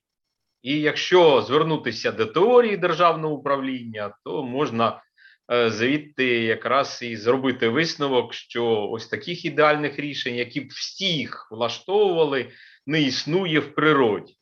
[0.62, 5.02] І якщо звернутися до теорії державного управління, то можна
[5.50, 12.52] звідти якраз і зробити висновок, що ось таких ідеальних рішень, які б всіх влаштовували,
[12.86, 14.34] не існує в природі.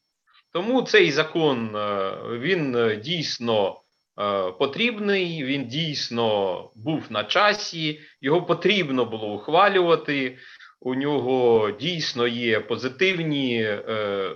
[0.53, 3.81] Тому цей закон е, він е, дійсно
[4.19, 10.37] е, потрібний, він дійсно був на часі, його потрібно було ухвалювати.
[10.83, 14.29] У нього дійсно є позитивні е, е,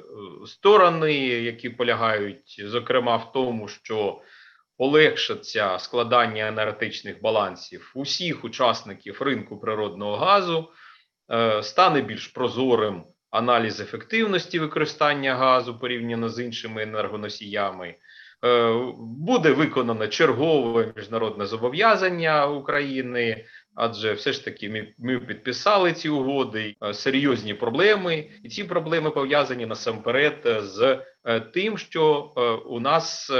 [0.47, 4.21] сторони, які полягають, зокрема, в тому, що
[4.77, 10.69] полегшиться складання енергетичних балансів усіх учасників ринку природного газу,
[11.31, 17.95] е, стане більш прозорим аналіз ефективності використання газу порівняно з іншими енергоносіями.
[18.45, 23.45] Е, Буде виконано чергове міжнародне зобов'язання України,
[23.75, 29.11] адже все ж таки ми, ми підписали ці угоди, е, серйозні проблеми, і ці проблеми
[29.11, 32.33] пов'язані насамперед е, з е, тим, що
[32.65, 33.31] у нас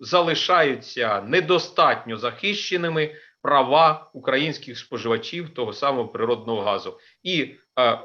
[0.00, 7.54] залишаються недостатньо захищеними права українських споживачів того самого природного газу, і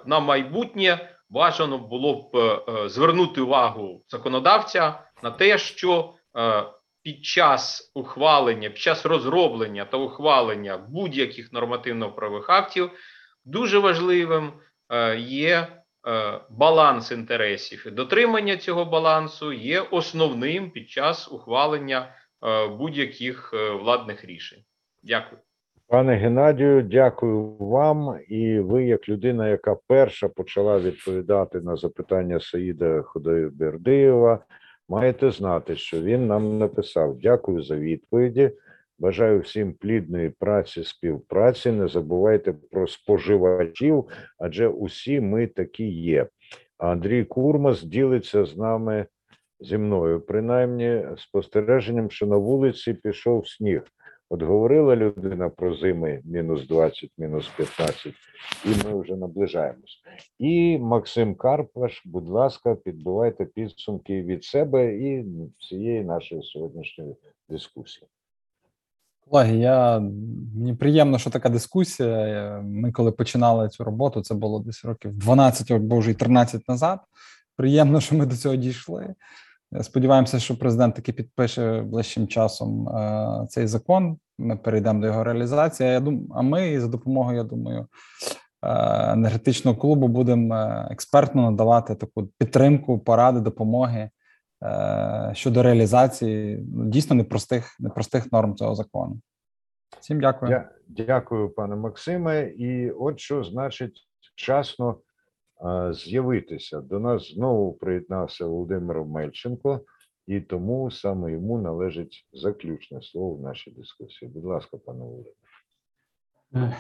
[0.06, 6.14] на майбутнє бажано було б звернути увагу законодавця на те, що
[7.10, 12.92] під час ухвалення, під час розроблення та ухвалення будь-яких нормативно-правових актів
[13.46, 14.52] дуже важливим
[14.90, 15.68] е, є
[16.08, 17.88] е, баланс інтересів.
[17.88, 22.08] І дотримання цього балансу є основним під час ухвалення
[22.46, 24.60] е, будь-яких владних рішень.
[25.04, 25.42] Дякую.
[25.88, 28.20] Пане Геннадію, дякую вам.
[28.28, 34.46] І ви, як людина, яка перша почала відповідати на запитання Саїда Худайбердиєва,
[34.90, 38.52] маєте знати, що він нам написав: дякую за відповіді.
[39.00, 41.72] Бажаю всім плідної праці, співпраці.
[41.72, 44.06] Не забувайте про споживачів,
[44.40, 46.28] адже усі ми такі є.
[46.78, 49.06] Андрій Курмас ділиться з нами
[49.60, 53.82] зі мною, принаймні спостереженням, що на вулиці пішов сніг.
[54.32, 58.14] От говорила людина про зими мінус 20, мінус 15,
[58.66, 60.02] і ми вже наближаємось.
[60.40, 65.26] І Максим Карпаш, будь ласка, підбивайте підсумки від себе і
[65.60, 67.16] цієї нашої сьогоднішньої
[67.50, 68.08] дискусії.
[69.30, 70.00] Колеги, я
[70.56, 72.62] мені приємно, що така дискусія.
[72.66, 77.00] Ми коли починали цю роботу, це було десь років 12 або вже й 13 назад.
[77.56, 79.16] Приємно, що ми до цього дійшли.
[79.82, 84.18] Сподіваємося, що президент таки підпише ближчим часом е, цей закон.
[84.38, 85.90] Ми перейдемо до його реалізації.
[85.90, 87.88] Я думаю, а ми за допомогою, я думаю, е,
[89.14, 94.10] енергетичного клубу будемо е, експертно надавати таку підтримку, поради, допомоги
[95.34, 99.20] щодо реалізації ну, дійсно непростих, непростих норм цього закону.
[100.00, 100.52] Всім дякую.
[100.52, 102.42] Я дякую, пане Максиме.
[102.42, 104.98] І от що значить вчасно
[105.92, 106.82] з'явитися.
[106.82, 109.82] До нас знову приєднався Володимир Мельченко,
[110.28, 114.32] і тому саме йому належить заключне слово в нашій дискусії.
[114.32, 116.78] Будь ласка, пане Володимире.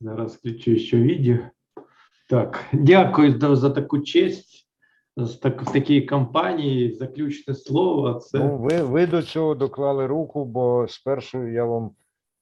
[0.00, 1.38] Зараз включу ще відео.
[2.28, 4.62] Так, дякую за, таку честь.
[5.16, 8.14] В такій кампанії заключне слово.
[8.14, 11.90] Це Ну, ви, ви до цього доклали руку, бо спершу я вам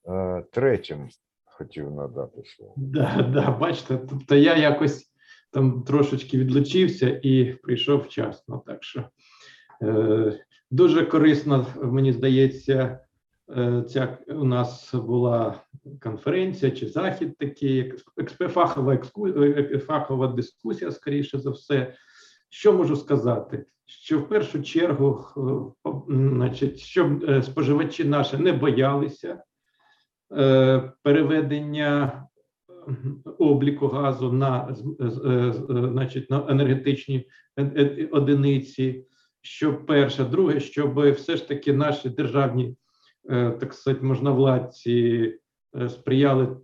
[0.07, 1.09] е, третім
[1.45, 2.73] хотів надати слово.
[2.77, 5.14] Да, да, бачите, тобто я якось
[5.55, 8.63] там трошечки відлучився і прийшов вчасно.
[8.65, 9.03] Так що
[9.81, 10.39] е,
[10.71, 12.99] дуже корисно, мені здається,
[13.57, 15.61] е, ця у нас була
[16.01, 17.75] конференція чи захід такий,
[18.17, 19.29] як фахова, екску,
[19.79, 21.93] фахова дискусія, скоріше за все.
[22.49, 23.65] Що можу сказати?
[23.85, 25.25] Що в першу чергу,
[26.07, 29.43] значить, щоб е, споживачі наші не боялися
[30.31, 32.25] е, переведення
[33.37, 34.75] обліку газу на
[35.69, 39.05] значить, на енергетичні е- е- одиниці.
[39.41, 42.75] Що перше, друге, щоб все ж таки наші державні,
[43.29, 45.33] е, так сказати, можновладці
[45.89, 46.57] сприяли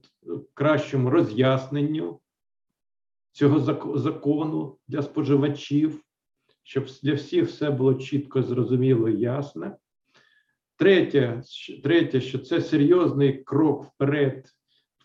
[0.53, 2.19] кращому роз'ясненню
[3.31, 3.60] цього
[3.99, 6.02] закону для споживачів,
[6.64, 9.76] щоб для всіх все було чітко, зрозуміло і ясно.
[10.76, 11.41] Третє,
[11.84, 14.45] третє, що це серйозний крок вперед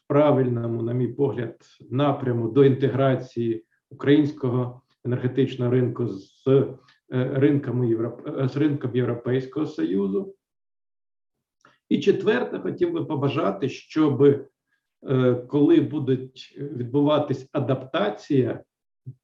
[0.08, 1.56] правильному, на мій погляд,
[1.90, 6.78] напряму до інтеграції українського енергетичного ринку з е,
[7.34, 8.28] ринками Європ...
[8.28, 10.34] е, з ринком Європейського Союзу.
[11.88, 18.62] І четверте, хотів би побажати, щоб е, коли будуть відбуватись адаптація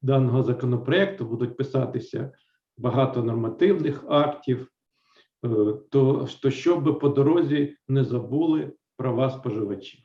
[0.03, 2.33] даного законопроекту, будуть писатися
[2.79, 4.69] багато нормативних актів,
[5.91, 10.02] то, то щоб по дорозі не забули права споживачів.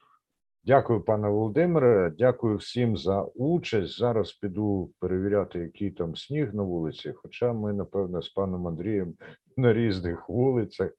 [0.68, 2.14] Дякую, пане Володимире.
[2.18, 3.98] Дякую всім за участь.
[3.98, 7.14] Зараз піду перевіряти, який там сніг на вулиці.
[7.16, 9.14] Хоча ми, напевно, з паном Андрієм
[9.58, 10.92] на різних вулицях.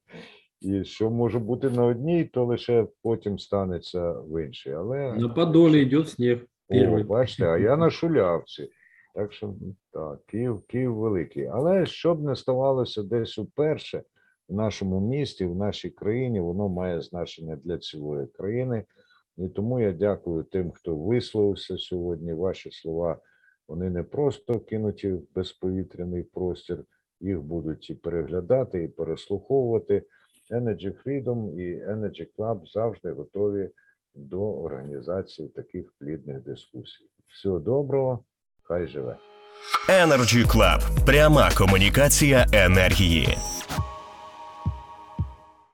[0.61, 4.71] І що може бути на одній, то лише потім станеться в іншій.
[4.71, 6.39] Але На Подоле идет снег.
[6.69, 8.71] О, бачите, а я на шулявці.
[9.15, 9.55] Так що
[9.93, 11.47] так, Київ, Київ великий.
[11.47, 14.03] Але щоб не ставалося десь уперше
[14.49, 18.85] в нашому місті, в нашій країні, воно має значення для цілої країни.
[19.39, 22.33] І тому я дякую тим, хто висловився сьогодні.
[22.33, 23.19] Ваші слова
[23.69, 26.85] вони не просто кинуті в безповітряний простір,
[27.21, 30.03] їх будуть і переглядати, і переслуховувати.
[30.51, 33.71] Energy Freedom і Energy Club завжди готові
[34.15, 37.05] до організації таких плідних дискусій.
[37.27, 38.25] Всього доброго,
[38.63, 39.17] хай живе.
[39.89, 41.07] Energy Club.
[41.07, 43.29] Пряма комунікація енергії.